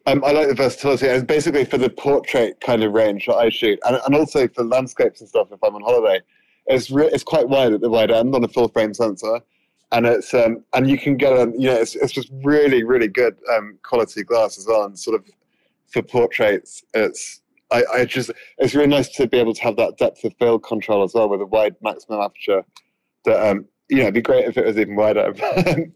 Um, 0.05 0.23
I 0.23 0.31
like 0.31 0.47
the 0.47 0.53
versatility. 0.53 1.07
It's 1.07 1.25
basically 1.25 1.65
for 1.65 1.77
the 1.77 1.89
portrait 1.89 2.61
kind 2.61 2.81
of 2.81 2.93
range 2.93 3.25
that 3.25 3.35
I 3.35 3.49
shoot, 3.49 3.77
and, 3.85 3.99
and 4.05 4.15
also 4.15 4.47
for 4.47 4.63
landscapes 4.63 5.19
and 5.19 5.27
stuff 5.27 5.49
if 5.51 5.59
I'm 5.61 5.75
on 5.75 5.81
holiday. 5.81 6.21
It's, 6.67 6.89
re- 6.89 7.09
it's 7.11 7.23
quite 7.23 7.49
wide 7.49 7.73
at 7.73 7.81
the 7.81 7.89
wide 7.89 8.11
end 8.11 8.35
on 8.35 8.43
a 8.43 8.47
full 8.47 8.67
frame 8.69 8.93
sensor 8.93 9.41
and 9.91 10.07
it's 10.07 10.33
um, 10.33 10.63
and 10.73 10.89
you 10.89 10.97
can 10.97 11.17
get 11.17 11.33
a 11.33 11.51
you 11.57 11.67
know 11.67 11.75
it's, 11.75 11.95
it's 11.95 12.11
just 12.11 12.29
really 12.43 12.83
really 12.83 13.07
good 13.07 13.37
um, 13.55 13.77
quality 13.83 14.23
glass 14.23 14.57
as 14.57 14.65
well 14.67 14.93
sort 14.95 15.19
of 15.19 15.25
for 15.87 16.01
portraits 16.01 16.83
it's 16.93 17.41
I, 17.71 17.83
I 17.93 18.05
just 18.05 18.31
it's 18.57 18.73
really 18.73 18.87
nice 18.87 19.09
to 19.09 19.27
be 19.27 19.37
able 19.37 19.53
to 19.53 19.61
have 19.61 19.75
that 19.77 19.97
depth 19.97 20.23
of 20.23 20.33
field 20.39 20.63
control 20.63 21.03
as 21.03 21.13
well 21.13 21.29
with 21.29 21.41
a 21.41 21.45
wide 21.45 21.75
maximum 21.81 22.21
aperture 22.21 22.63
that 23.25 23.49
um, 23.49 23.65
you 23.89 23.97
know 23.97 24.03
it'd 24.03 24.15
be 24.15 24.21
great 24.21 24.45
if 24.45 24.57
it 24.57 24.65
was 24.65 24.77
even 24.77 24.95
wider. 24.95 25.33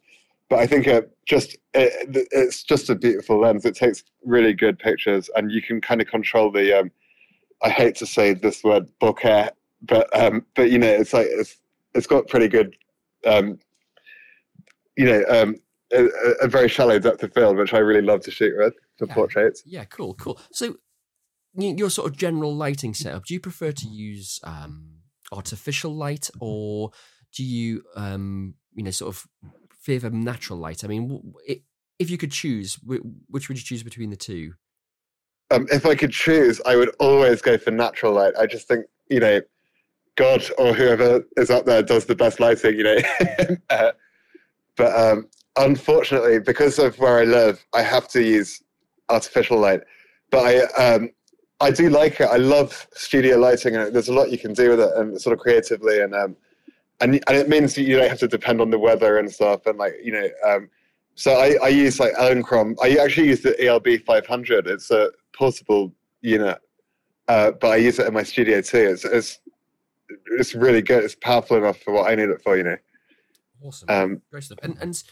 But 0.49 0.59
I 0.59 0.67
think 0.67 0.87
it 0.87 1.11
just 1.25 1.57
it, 1.73 2.27
it's 2.31 2.63
just 2.63 2.89
a 2.89 2.95
beautiful 2.95 3.41
lens. 3.41 3.65
It 3.65 3.75
takes 3.75 4.03
really 4.23 4.53
good 4.53 4.79
pictures 4.79 5.29
and 5.35 5.51
you 5.51 5.61
can 5.61 5.81
kind 5.81 5.99
of 6.01 6.07
control 6.07 6.51
the 6.51 6.79
um, 6.79 6.91
I 7.61 7.69
hate 7.69 7.95
to 7.95 8.05
say 8.05 8.33
this 8.33 8.63
word 8.63 8.87
bokeh 9.01 9.49
but 9.81 10.07
um, 10.17 10.45
but 10.55 10.71
you 10.71 10.79
know 10.79 10.87
it's 10.87 11.13
like 11.13 11.27
it's 11.29 11.57
it's 11.93 12.07
got 12.07 12.27
pretty 12.27 12.47
good 12.47 12.75
um, 13.25 13.59
you 14.97 15.05
know, 15.05 15.23
um, 15.29 15.55
a, 15.93 16.07
a, 16.41 16.47
very 16.47 16.67
shallow 16.67 16.99
depth 16.99 17.23
of 17.23 17.33
field, 17.33 17.55
which 17.57 17.73
I 17.73 17.77
really 17.77 18.01
love 18.01 18.21
to 18.21 18.31
shoot 18.31 18.53
with 18.57 18.73
for 18.97 19.07
yeah. 19.07 19.13
portraits. 19.13 19.63
Yeah, 19.65 19.85
cool, 19.85 20.15
cool. 20.15 20.39
So, 20.51 20.75
your 21.53 21.89
sort 21.89 22.09
of 22.11 22.17
general 22.17 22.53
lighting 22.53 22.93
setup, 22.93 23.25
do 23.25 23.33
you 23.33 23.39
prefer 23.39 23.71
to 23.71 23.87
use 23.87 24.39
um, 24.43 24.97
artificial 25.31 25.93
light 25.95 26.29
or 26.39 26.91
do 27.33 27.43
you, 27.43 27.83
um, 27.95 28.55
you 28.73 28.83
know, 28.83 28.91
sort 28.91 29.15
of 29.15 29.25
favor 29.79 30.09
natural 30.09 30.59
light? 30.59 30.83
I 30.83 30.87
mean, 30.87 31.33
if 31.99 32.09
you 32.09 32.17
could 32.17 32.31
choose, 32.31 32.77
which 32.83 33.47
would 33.47 33.57
you 33.57 33.63
choose 33.63 33.83
between 33.83 34.09
the 34.09 34.17
two? 34.17 34.53
Um, 35.49 35.67
if 35.71 35.85
I 35.85 35.95
could 35.95 36.11
choose, 36.11 36.59
I 36.65 36.75
would 36.75 36.93
always 36.99 37.41
go 37.41 37.57
for 37.57 37.71
natural 37.71 38.13
light. 38.13 38.33
I 38.37 38.45
just 38.45 38.67
think, 38.67 38.85
you 39.09 39.19
know, 39.19 39.41
God 40.17 40.43
or 40.57 40.73
whoever 40.73 41.23
is 41.37 41.49
up 41.49 41.65
there 41.65 41.81
does 41.81 42.05
the 42.05 42.15
best 42.15 42.39
lighting, 42.39 42.75
you 42.75 42.83
know. 42.83 42.97
uh, 43.69 43.91
but 44.75 44.95
um, 44.95 45.29
unfortunately, 45.57 46.39
because 46.39 46.79
of 46.79 46.99
where 46.99 47.19
I 47.19 47.23
live, 47.23 47.65
I 47.73 47.83
have 47.83 48.07
to 48.09 48.21
use 48.21 48.61
artificial 49.09 49.59
light. 49.59 49.81
But 50.31 50.45
I, 50.45 50.93
um, 50.93 51.09
I 51.61 51.71
do 51.71 51.89
like 51.89 52.19
it. 52.19 52.29
I 52.29 52.37
love 52.37 52.87
studio 52.93 53.37
lighting, 53.37 53.75
and 53.75 53.93
there's 53.93 54.09
a 54.09 54.13
lot 54.13 54.31
you 54.31 54.37
can 54.37 54.53
do 54.53 54.71
with 54.71 54.81
it, 54.81 54.91
and 54.97 55.19
sort 55.21 55.33
of 55.33 55.39
creatively, 55.39 56.01
and 56.01 56.13
um, 56.13 56.35
and 56.99 57.13
and 57.27 57.37
it 57.37 57.47
means 57.47 57.77
you 57.77 57.97
don't 57.97 58.09
have 58.09 58.19
to 58.19 58.27
depend 58.27 58.59
on 58.59 58.71
the 58.71 58.79
weather 58.79 59.19
and 59.19 59.31
stuff, 59.31 59.65
and 59.65 59.77
like 59.77 59.93
you 60.03 60.11
know. 60.11 60.27
Um, 60.45 60.69
so 61.15 61.33
I, 61.33 61.57
I 61.63 61.69
use 61.69 61.99
like 61.99 62.13
Elinchrom. 62.13 62.75
I 62.81 62.97
actually 62.97 63.27
use 63.27 63.41
the 63.41 63.59
ELB 63.63 64.03
500. 64.05 64.67
It's 64.67 64.91
a 64.91 65.09
portable 65.35 65.91
unit, 66.21 66.59
uh, 67.27 67.51
but 67.51 67.69
I 67.69 67.77
use 67.77 67.97
it 67.97 68.05
in 68.05 68.13
my 68.13 68.21
studio 68.23 68.61
too. 68.61 68.89
It's 68.89 69.05
it's 69.05 69.39
it's 70.37 70.55
really 70.55 70.81
good. 70.81 71.03
It's 71.03 71.15
powerful 71.15 71.57
enough 71.57 71.79
for 71.79 71.93
what 71.93 72.09
I 72.09 72.15
need 72.15 72.29
it 72.29 72.41
for, 72.41 72.57
you 72.57 72.63
know. 72.63 72.77
Awesome. 73.61 73.89
Um, 73.89 74.21
Great 74.31 74.43
stuff. 74.43 74.59
And 74.63 74.77
and 74.81 75.03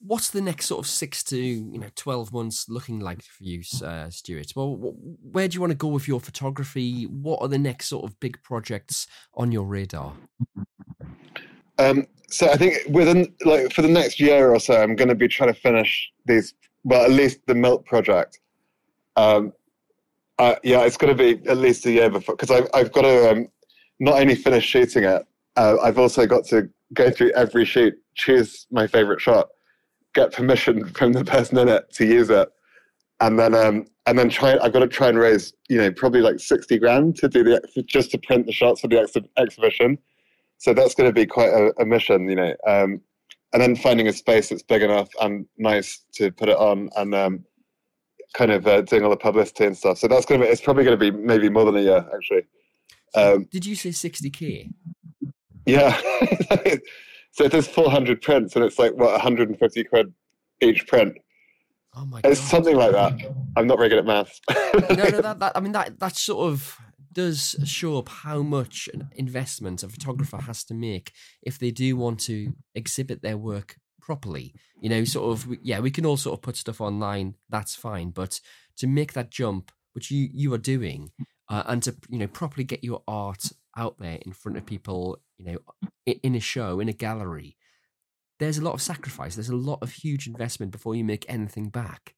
what's 0.00 0.30
the 0.30 0.40
next 0.40 0.66
sort 0.66 0.84
of 0.84 0.90
six 0.90 1.22
to 1.24 1.38
you 1.38 1.78
know 1.78 1.88
twelve 1.94 2.32
months 2.32 2.68
looking 2.68 3.00
like 3.00 3.22
for 3.22 3.44
you, 3.44 3.62
uh, 3.82 4.10
Stewart? 4.10 4.52
Well, 4.54 4.76
where 4.76 5.48
do 5.48 5.54
you 5.54 5.60
want 5.60 5.72
to 5.72 5.76
go 5.76 5.88
with 5.88 6.08
your 6.08 6.20
photography? 6.20 7.04
What 7.04 7.40
are 7.42 7.48
the 7.48 7.58
next 7.58 7.88
sort 7.88 8.04
of 8.04 8.18
big 8.20 8.42
projects 8.42 9.06
on 9.34 9.52
your 9.52 9.64
radar? 9.64 10.14
Um, 11.78 12.06
so 12.28 12.48
I 12.50 12.56
think 12.56 12.78
within 12.88 13.34
like 13.44 13.72
for 13.72 13.82
the 13.82 13.88
next 13.88 14.20
year 14.20 14.52
or 14.52 14.60
so, 14.60 14.80
I'm 14.80 14.96
going 14.96 15.08
to 15.08 15.14
be 15.14 15.28
trying 15.28 15.52
to 15.52 15.60
finish 15.60 16.10
these. 16.26 16.54
Well, 16.84 17.04
at 17.04 17.10
least 17.10 17.40
the 17.46 17.54
milk 17.54 17.86
project. 17.86 18.40
Um, 19.16 19.52
uh, 20.38 20.56
yeah, 20.62 20.80
it's 20.82 20.96
going 20.96 21.16
to 21.16 21.22
be 21.22 21.48
at 21.48 21.56
least 21.56 21.86
a 21.86 21.92
year 21.92 22.10
before 22.10 22.36
because 22.36 22.50
I've 22.50 22.68
I've 22.74 22.92
got 22.92 23.02
to 23.02 23.30
um, 23.30 23.48
not 24.00 24.20
only 24.20 24.34
finish 24.34 24.64
shooting 24.64 25.04
it, 25.04 25.26
uh, 25.56 25.76
I've 25.82 25.98
also 25.98 26.26
got 26.26 26.44
to 26.46 26.68
go 26.92 27.10
through 27.10 27.32
every 27.32 27.64
shoot, 27.64 27.94
choose 28.14 28.66
my 28.70 28.86
favorite 28.86 29.20
shot, 29.20 29.48
get 30.14 30.32
permission 30.32 30.84
from 30.94 31.12
the 31.12 31.24
person 31.24 31.58
in 31.58 31.68
it 31.68 31.92
to 31.94 32.06
use 32.06 32.30
it, 32.30 32.48
and 33.20 33.38
then 33.38 33.54
um, 33.54 33.86
and 34.06 34.18
then 34.18 34.28
try. 34.28 34.58
I've 34.58 34.72
got 34.72 34.80
to 34.80 34.88
try 34.88 35.08
and 35.08 35.18
raise 35.18 35.52
you 35.68 35.78
know 35.78 35.92
probably 35.92 36.20
like 36.20 36.40
sixty 36.40 36.78
grand 36.78 37.16
to 37.16 37.28
do 37.28 37.44
the 37.44 37.60
just 37.86 38.10
to 38.12 38.18
print 38.18 38.46
the 38.46 38.52
shots 38.52 38.80
for 38.80 38.88
the 38.88 39.00
ex- 39.00 39.16
exhibition. 39.36 39.98
So 40.58 40.72
that's 40.72 40.94
going 40.94 41.08
to 41.08 41.12
be 41.12 41.26
quite 41.26 41.50
a, 41.50 41.72
a 41.80 41.84
mission, 41.84 42.28
you 42.28 42.36
know. 42.36 42.54
Um, 42.66 43.00
and 43.52 43.62
then 43.62 43.76
finding 43.76 44.08
a 44.08 44.12
space 44.12 44.48
that's 44.48 44.62
big 44.62 44.82
enough 44.82 45.08
and 45.20 45.46
nice 45.58 46.04
to 46.14 46.32
put 46.32 46.48
it 46.48 46.56
on, 46.56 46.90
and 46.96 47.14
um, 47.14 47.44
kind 48.34 48.50
of 48.50 48.66
uh, 48.66 48.82
doing 48.82 49.04
all 49.04 49.10
the 49.10 49.16
publicity 49.16 49.64
and 49.64 49.76
stuff. 49.76 49.98
So 49.98 50.08
that's 50.08 50.26
gonna 50.26 50.44
be 50.44 50.48
it's 50.48 50.60
probably 50.60 50.84
gonna 50.84 50.96
be 50.96 51.10
maybe 51.10 51.48
more 51.48 51.64
than 51.64 51.76
a 51.76 51.80
year 51.80 52.06
actually. 52.14 52.42
Um, 53.14 53.46
Did 53.50 53.64
you 53.66 53.74
say 53.76 53.90
sixty 53.92 54.30
k? 54.30 54.70
Yeah. 55.66 55.98
so 57.32 57.48
there's 57.48 57.66
400 57.66 58.20
prints, 58.20 58.54
and 58.54 58.64
it's 58.64 58.78
like 58.78 58.92
what 58.92 59.12
150 59.12 59.84
quid 59.84 60.12
each 60.60 60.86
print. 60.86 61.16
Oh 61.96 62.04
my 62.04 62.20
It's 62.24 62.40
god! 62.40 62.48
something 62.48 62.76
like 62.76 62.92
that. 62.92 63.12
I'm 63.56 63.66
not 63.66 63.78
very 63.78 63.88
good 63.88 63.98
at 64.00 64.04
maths. 64.04 64.40
no, 64.50 64.94
no, 64.94 65.10
that, 65.22 65.38
that 65.38 65.52
I 65.54 65.60
mean 65.60 65.72
that 65.72 65.98
that 66.00 66.16
sort 66.16 66.50
of 66.52 66.76
does 67.12 67.54
show 67.64 67.96
up 67.98 68.08
how 68.08 68.42
much 68.42 68.88
an 68.92 69.08
investment 69.14 69.84
a 69.84 69.88
photographer 69.88 70.38
has 70.38 70.64
to 70.64 70.74
make 70.74 71.12
if 71.42 71.58
they 71.58 71.70
do 71.70 71.96
want 71.96 72.18
to 72.18 72.52
exhibit 72.74 73.22
their 73.22 73.38
work 73.38 73.76
properly. 74.02 74.52
You 74.80 74.90
know, 74.90 75.04
sort 75.04 75.32
of 75.32 75.46
yeah, 75.62 75.78
we 75.80 75.90
can 75.92 76.04
all 76.04 76.16
sort 76.16 76.36
of 76.38 76.42
put 76.42 76.56
stuff 76.56 76.80
online. 76.80 77.36
That's 77.48 77.76
fine, 77.76 78.10
but 78.10 78.40
to 78.78 78.86
make 78.88 79.12
that 79.12 79.30
jump, 79.30 79.70
which 79.92 80.10
you 80.10 80.28
you 80.32 80.52
are 80.52 80.58
doing, 80.58 81.12
uh, 81.48 81.62
and 81.66 81.82
to 81.82 81.94
you 82.08 82.18
know 82.18 82.26
properly 82.26 82.64
get 82.64 82.84
your 82.84 83.02
art 83.06 83.52
out 83.76 83.98
there 83.98 84.18
in 84.24 84.32
front 84.32 84.56
of 84.58 84.66
people, 84.66 85.18
you 85.38 85.44
know, 85.44 85.58
in, 86.06 86.34
a 86.34 86.40
show, 86.40 86.80
in 86.80 86.88
a 86.88 86.92
gallery. 86.92 87.56
There's 88.38 88.58
a 88.58 88.62
lot 88.62 88.74
of 88.74 88.82
sacrifice. 88.82 89.34
There's 89.34 89.48
a 89.48 89.56
lot 89.56 89.78
of 89.82 89.92
huge 89.92 90.26
investment 90.26 90.72
before 90.72 90.94
you 90.94 91.04
make 91.04 91.24
anything 91.28 91.68
back. 91.68 92.14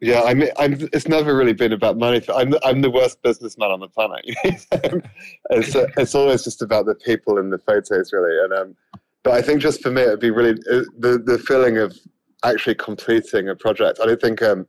yeah, 0.00 0.22
I 0.22 0.34
mean, 0.34 0.50
I'm, 0.58 0.88
it's 0.92 1.08
never 1.08 1.36
really 1.36 1.52
been 1.52 1.72
about 1.72 1.96
money. 1.96 2.22
I'm 2.34 2.50
the, 2.50 2.64
I'm 2.64 2.80
the 2.82 2.90
worst 2.90 3.22
businessman 3.22 3.70
on 3.70 3.80
the 3.80 3.88
planet. 3.88 4.24
it's 5.50 5.74
it's 5.74 6.14
always 6.14 6.44
just 6.44 6.62
about 6.62 6.86
the 6.86 6.94
people 6.94 7.38
and 7.38 7.52
the 7.52 7.58
photos, 7.58 8.12
really. 8.12 8.44
And 8.44 8.52
um, 8.52 8.76
but 9.22 9.34
I 9.34 9.42
think 9.42 9.60
just 9.60 9.82
for 9.82 9.90
me, 9.90 10.02
it'd 10.02 10.20
be 10.20 10.30
really 10.30 10.60
uh, 10.70 10.84
the 10.98 11.22
the 11.24 11.38
feeling 11.38 11.78
of 11.78 11.96
actually 12.44 12.74
completing 12.74 13.48
a 13.48 13.56
project. 13.56 14.00
I 14.02 14.06
don't 14.06 14.20
think 14.20 14.42
um, 14.42 14.66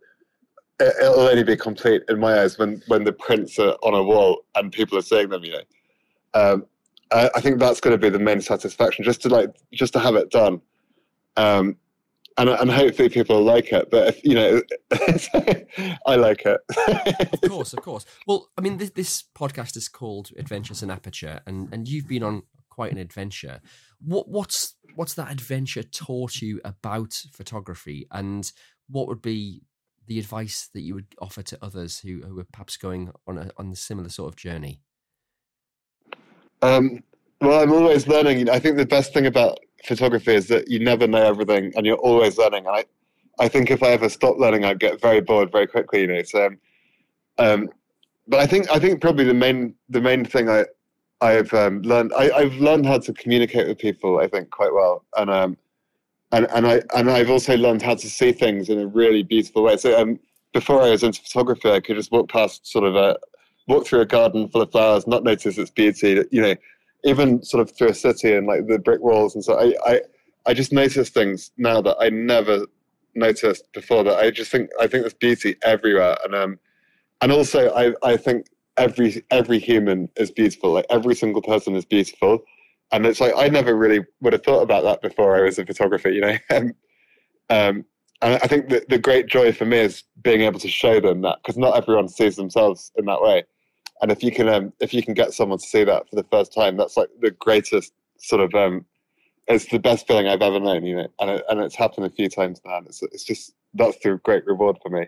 it'll 0.79 1.19
only 1.19 1.43
be 1.43 1.55
complete 1.55 2.03
in 2.09 2.19
my 2.19 2.41
eyes 2.41 2.57
when 2.57 2.81
when 2.87 3.03
the 3.03 3.13
prints 3.13 3.57
are 3.59 3.75
on 3.83 3.93
a 3.93 4.03
wall 4.03 4.45
and 4.55 4.71
people 4.71 4.97
are 4.97 5.03
seeing 5.03 5.29
them. 5.29 5.43
You 5.43 5.53
know, 5.53 5.63
um, 6.33 6.65
I, 7.11 7.29
I 7.35 7.41
think 7.41 7.59
that's 7.59 7.79
going 7.79 7.93
to 7.93 7.97
be 7.97 8.09
the 8.09 8.19
main 8.19 8.41
satisfaction, 8.41 9.03
just 9.03 9.21
to 9.23 9.29
like 9.29 9.55
just 9.73 9.93
to 9.93 9.99
have 9.99 10.15
it 10.15 10.31
done. 10.31 10.61
Um, 11.37 11.77
and, 12.37 12.49
and 12.49 12.69
hopefully 12.69 13.07
people 13.07 13.41
like 13.41 13.71
it. 13.71 13.89
But 13.89 14.09
if, 14.09 14.23
you 14.23 14.33
know, 14.33 14.61
I 16.05 16.15
like 16.15 16.45
it. 16.45 16.59
of 17.31 17.49
course, 17.49 17.73
of 17.73 17.81
course. 17.81 18.05
Well, 18.27 18.49
I 18.57 18.61
mean, 18.61 18.77
this, 18.77 18.89
this 18.89 19.23
podcast 19.37 19.77
is 19.77 19.87
called 19.87 20.31
Adventures 20.37 20.83
in 20.83 20.91
Aperture, 20.91 21.41
and 21.45 21.69
and 21.73 21.87
you've 21.87 22.07
been 22.07 22.23
on 22.23 22.43
quite 22.69 22.91
an 22.91 22.97
adventure. 22.97 23.61
What 24.01 24.27
what's 24.27 24.75
what's 24.95 25.13
that 25.13 25.31
adventure 25.31 25.83
taught 25.83 26.41
you 26.41 26.59
about 26.65 27.13
photography, 27.31 28.07
and 28.11 28.51
what 28.89 29.07
would 29.07 29.21
be 29.21 29.61
the 30.07 30.19
advice 30.19 30.69
that 30.73 30.81
you 30.81 30.93
would 30.95 31.07
offer 31.19 31.41
to 31.43 31.57
others 31.61 31.99
who, 31.99 32.21
who 32.21 32.39
are 32.39 32.45
perhaps 32.51 32.77
going 32.77 33.11
on 33.27 33.37
a 33.37 33.51
on 33.57 33.71
a 33.71 33.75
similar 33.75 34.09
sort 34.09 34.29
of 34.29 34.35
journey? 34.35 34.81
Um, 36.61 37.03
well, 37.41 37.61
I'm 37.61 37.71
always 37.71 38.07
learning. 38.07 38.49
I 38.49 38.59
think 38.59 38.77
the 38.77 38.85
best 38.85 39.13
thing 39.13 39.25
about 39.25 39.59
photography 39.85 40.33
is 40.33 40.47
that 40.47 40.69
you 40.69 40.79
never 40.79 41.07
know 41.07 41.23
everything, 41.23 41.73
and 41.75 41.85
you're 41.85 41.97
always 41.97 42.37
learning. 42.37 42.67
I, 42.67 42.85
I 43.39 43.47
think 43.47 43.69
if 43.69 43.83
I 43.83 43.89
ever 43.89 44.09
stopped 44.09 44.39
learning, 44.39 44.63
I'd 44.63 44.79
get 44.79 45.01
very 45.01 45.21
bored 45.21 45.51
very 45.51 45.67
quickly. 45.67 46.01
You 46.01 46.07
know, 46.07 46.23
so. 46.23 46.45
Um, 46.45 46.59
um, 47.37 47.69
but 48.27 48.39
I 48.39 48.47
think 48.47 48.69
I 48.71 48.79
think 48.79 49.01
probably 49.01 49.25
the 49.25 49.33
main 49.33 49.75
the 49.89 50.01
main 50.01 50.25
thing 50.25 50.49
I 50.49 50.65
I've 51.21 51.53
um, 51.53 51.81
learned 51.81 52.11
I, 52.13 52.31
I've 52.31 52.55
learned 52.55 52.85
how 52.85 52.97
to 52.99 53.13
communicate 53.13 53.67
with 53.67 53.77
people. 53.77 54.19
I 54.19 54.27
think 54.27 54.49
quite 54.49 54.73
well, 54.73 55.05
and 55.17 55.29
um, 55.29 55.57
and 56.31 56.47
and 56.53 56.67
I 56.67 56.81
and 56.95 57.09
I've 57.09 57.29
also 57.29 57.55
learned 57.57 57.81
how 57.81 57.95
to 57.95 58.09
see 58.09 58.31
things 58.31 58.69
in 58.69 58.79
a 58.79 58.87
really 58.87 59.23
beautiful 59.23 59.63
way. 59.63 59.77
So 59.77 59.99
um, 59.99 60.19
before 60.53 60.81
I 60.81 60.89
was 60.89 61.03
into 61.03 61.21
photography, 61.21 61.69
I 61.69 61.79
could 61.79 61.95
just 61.95 62.11
walk 62.11 62.29
past 62.29 62.67
sort 62.67 62.85
of 62.85 62.95
a 62.95 63.17
walk 63.67 63.85
through 63.85 64.01
a 64.01 64.05
garden 64.05 64.47
full 64.49 64.61
of 64.61 64.71
flowers, 64.71 65.07
not 65.07 65.23
notice 65.23 65.57
its 65.57 65.71
beauty. 65.71 66.23
You 66.31 66.41
know, 66.41 66.55
even 67.03 67.43
sort 67.43 67.61
of 67.61 67.75
through 67.75 67.89
a 67.89 67.93
city 67.93 68.33
and 68.33 68.47
like 68.47 68.67
the 68.67 68.79
brick 68.79 69.01
walls 69.01 69.35
and 69.35 69.43
so. 69.43 69.59
I 69.59 69.75
I, 69.85 70.01
I 70.47 70.53
just 70.53 70.71
notice 70.71 71.09
things 71.09 71.51
now 71.57 71.81
that 71.81 71.97
I 71.99 72.09
never 72.09 72.65
noticed 73.15 73.71
before. 73.73 74.03
That 74.03 74.17
I 74.17 74.31
just 74.31 74.51
think 74.51 74.69
I 74.79 74.87
think 74.87 75.03
there's 75.03 75.13
beauty 75.13 75.55
everywhere, 75.63 76.17
and 76.23 76.35
um, 76.35 76.59
and 77.21 77.31
also 77.31 77.71
I 77.73 77.93
I 78.03 78.17
think 78.17 78.47
every 78.77 79.23
every 79.31 79.59
human 79.59 80.09
is 80.17 80.31
beautiful. 80.31 80.71
Like 80.71 80.85
every 80.89 81.15
single 81.15 81.41
person 81.41 81.75
is 81.75 81.85
beautiful, 81.85 82.43
and 82.91 83.05
it's 83.05 83.19
like 83.19 83.33
I 83.35 83.47
never 83.49 83.75
really 83.75 84.05
would 84.21 84.33
have 84.33 84.43
thought 84.43 84.61
about 84.61 84.83
that 84.83 85.01
before 85.01 85.35
I 85.35 85.41
was 85.41 85.59
a 85.59 85.65
photographer. 85.65 86.09
You 86.09 86.21
know, 86.21 86.37
um, 86.49 86.73
um, 87.49 87.85
and 88.21 88.35
I 88.35 88.47
think 88.47 88.69
that 88.69 88.89
the 88.89 88.97
great 88.97 89.27
joy 89.27 89.51
for 89.51 89.65
me 89.65 89.79
is 89.79 90.03
being 90.21 90.41
able 90.41 90.59
to 90.59 90.67
show 90.67 90.99
them 90.99 91.21
that 91.21 91.39
because 91.43 91.57
not 91.57 91.77
everyone 91.77 92.07
sees 92.07 92.35
themselves 92.35 92.91
in 92.95 93.05
that 93.05 93.21
way, 93.21 93.43
and 94.01 94.11
if 94.11 94.23
you 94.23 94.31
can 94.31 94.47
um, 94.49 94.73
if 94.79 94.93
you 94.93 95.03
can 95.03 95.13
get 95.13 95.33
someone 95.33 95.59
to 95.59 95.65
see 95.65 95.83
that 95.83 96.09
for 96.09 96.15
the 96.15 96.27
first 96.31 96.53
time, 96.53 96.77
that's 96.77 96.97
like 96.97 97.09
the 97.21 97.31
greatest 97.31 97.93
sort 98.17 98.41
of 98.41 98.53
um, 98.53 98.85
it's 99.47 99.65
the 99.67 99.79
best 99.79 100.07
feeling 100.07 100.27
I've 100.27 100.41
ever 100.41 100.59
known. 100.59 100.85
You 100.85 100.97
know, 100.97 101.07
and 101.19 101.29
it, 101.31 101.45
and 101.49 101.59
it's 101.61 101.75
happened 101.75 102.05
a 102.05 102.09
few 102.09 102.29
times 102.29 102.61
now. 102.65 102.77
And 102.77 102.87
it's 102.87 103.01
it's 103.03 103.23
just 103.23 103.53
that's 103.73 103.97
the 103.99 104.19
great 104.23 104.45
reward 104.45 104.77
for 104.81 104.89
me. 104.89 105.07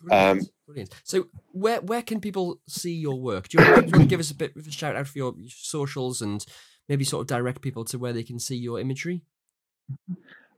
Brilliant. 0.00 0.40
Um, 0.40 0.46
Brilliant. 0.66 0.94
So, 1.04 1.28
where 1.52 1.80
where 1.80 2.02
can 2.02 2.20
people 2.20 2.60
see 2.68 2.94
your 2.94 3.18
work? 3.20 3.48
Do 3.48 3.58
you, 3.58 3.70
want, 3.70 3.82
do 3.82 3.86
you 3.86 3.92
want 3.92 4.02
to 4.02 4.08
give 4.08 4.20
us 4.20 4.30
a 4.30 4.34
bit 4.34 4.56
of 4.56 4.66
a 4.66 4.70
shout 4.70 4.96
out 4.96 5.06
for 5.06 5.18
your 5.18 5.34
socials 5.48 6.20
and 6.20 6.44
maybe 6.88 7.04
sort 7.04 7.22
of 7.22 7.26
direct 7.26 7.60
people 7.60 7.84
to 7.86 7.98
where 7.98 8.12
they 8.12 8.22
can 8.22 8.38
see 8.38 8.56
your 8.56 8.80
imagery? 8.80 9.22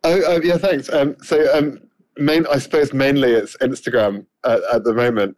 Oh, 0.04 0.22
oh 0.26 0.40
yeah, 0.42 0.58
thanks. 0.58 0.92
Um, 0.92 1.16
so, 1.22 1.52
um, 1.56 1.80
main, 2.16 2.46
I 2.46 2.58
suppose 2.58 2.92
mainly 2.92 3.32
it's 3.32 3.56
Instagram 3.58 4.26
uh, 4.44 4.60
at 4.72 4.84
the 4.84 4.94
moment. 4.94 5.36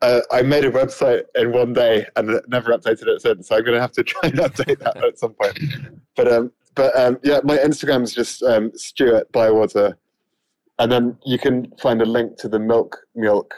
Uh, 0.00 0.20
I 0.30 0.42
made 0.42 0.64
a 0.64 0.70
website 0.70 1.24
in 1.34 1.52
one 1.52 1.72
day 1.72 2.06
and 2.14 2.40
never 2.48 2.70
updated 2.76 3.08
it 3.08 3.20
since. 3.20 3.48
So 3.48 3.56
I'm 3.56 3.64
going 3.64 3.74
to 3.74 3.80
have 3.80 3.92
to 3.92 4.04
try 4.04 4.28
and 4.28 4.38
update 4.38 4.78
that 4.78 4.96
at 5.02 5.18
some 5.18 5.34
point. 5.34 5.58
But 6.14 6.30
um, 6.30 6.52
but 6.74 6.96
um, 6.96 7.18
yeah, 7.24 7.40
my 7.42 7.56
Instagram 7.56 8.04
is 8.04 8.14
just 8.14 8.42
um, 8.44 8.70
Stewart 8.76 9.30
Bywater, 9.32 9.98
and 10.78 10.92
then 10.92 11.18
you 11.26 11.38
can 11.38 11.72
find 11.80 12.00
a 12.00 12.06
link 12.06 12.38
to 12.38 12.48
the 12.48 12.60
Milk 12.60 12.96
Mjölk 13.16 13.50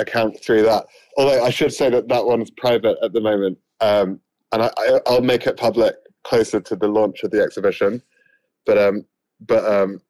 account 0.00 0.42
through 0.42 0.62
that. 0.62 0.86
Although 1.16 1.44
I 1.44 1.50
should 1.50 1.72
say 1.72 1.88
that 1.90 2.08
that 2.08 2.26
one's 2.26 2.50
private 2.50 2.96
at 3.00 3.12
the 3.12 3.20
moment, 3.20 3.58
um, 3.80 4.18
and 4.50 4.62
I, 4.62 4.70
I, 4.76 5.00
I'll 5.06 5.20
make 5.20 5.46
it 5.46 5.56
public 5.56 5.94
closer 6.24 6.60
to 6.60 6.76
the 6.76 6.88
launch 6.88 7.22
of 7.22 7.30
the 7.30 7.40
exhibition. 7.40 8.02
But 8.66 8.78
um, 8.78 9.04
but 9.40 9.64
um, 9.64 10.00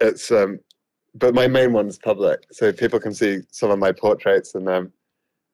it's 0.00 0.30
um, 0.30 0.60
but 1.14 1.34
my 1.34 1.48
main 1.48 1.72
one's 1.72 1.98
public, 1.98 2.46
so 2.50 2.72
people 2.72 3.00
can 3.00 3.12
see 3.12 3.40
some 3.50 3.70
of 3.70 3.78
my 3.78 3.92
portraits 3.92 4.54
and 4.54 4.68
um, 4.68 4.92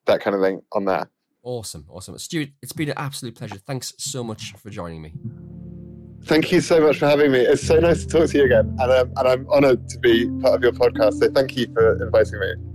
that 0.06 0.20
kind 0.20 0.36
of 0.36 0.42
thing 0.42 0.60
on 0.72 0.84
there. 0.84 1.10
Awesome, 1.42 1.86
awesome, 1.90 2.18
Stewart. 2.18 2.50
It's 2.62 2.72
been 2.72 2.88
an 2.88 2.94
absolute 2.96 3.34
pleasure. 3.34 3.58
Thanks 3.58 3.92
so 3.98 4.24
much 4.24 4.52
for 4.52 4.70
joining 4.70 5.02
me. 5.02 5.12
Thank 6.24 6.50
you 6.52 6.62
so 6.62 6.80
much 6.80 6.98
for 6.98 7.06
having 7.06 7.32
me. 7.32 7.40
It's 7.40 7.66
so 7.66 7.78
nice 7.78 8.06
to 8.06 8.08
talk 8.08 8.30
to 8.30 8.38
you 8.38 8.44
again, 8.44 8.74
and 8.78 8.92
um, 8.92 9.12
and 9.16 9.28
I'm 9.28 9.48
honoured 9.48 9.88
to 9.90 9.98
be 9.98 10.30
part 10.40 10.54
of 10.54 10.62
your 10.62 10.72
podcast. 10.72 11.14
So 11.14 11.30
thank 11.30 11.56
you 11.56 11.66
for 11.74 12.02
inviting 12.02 12.40
me. 12.40 12.73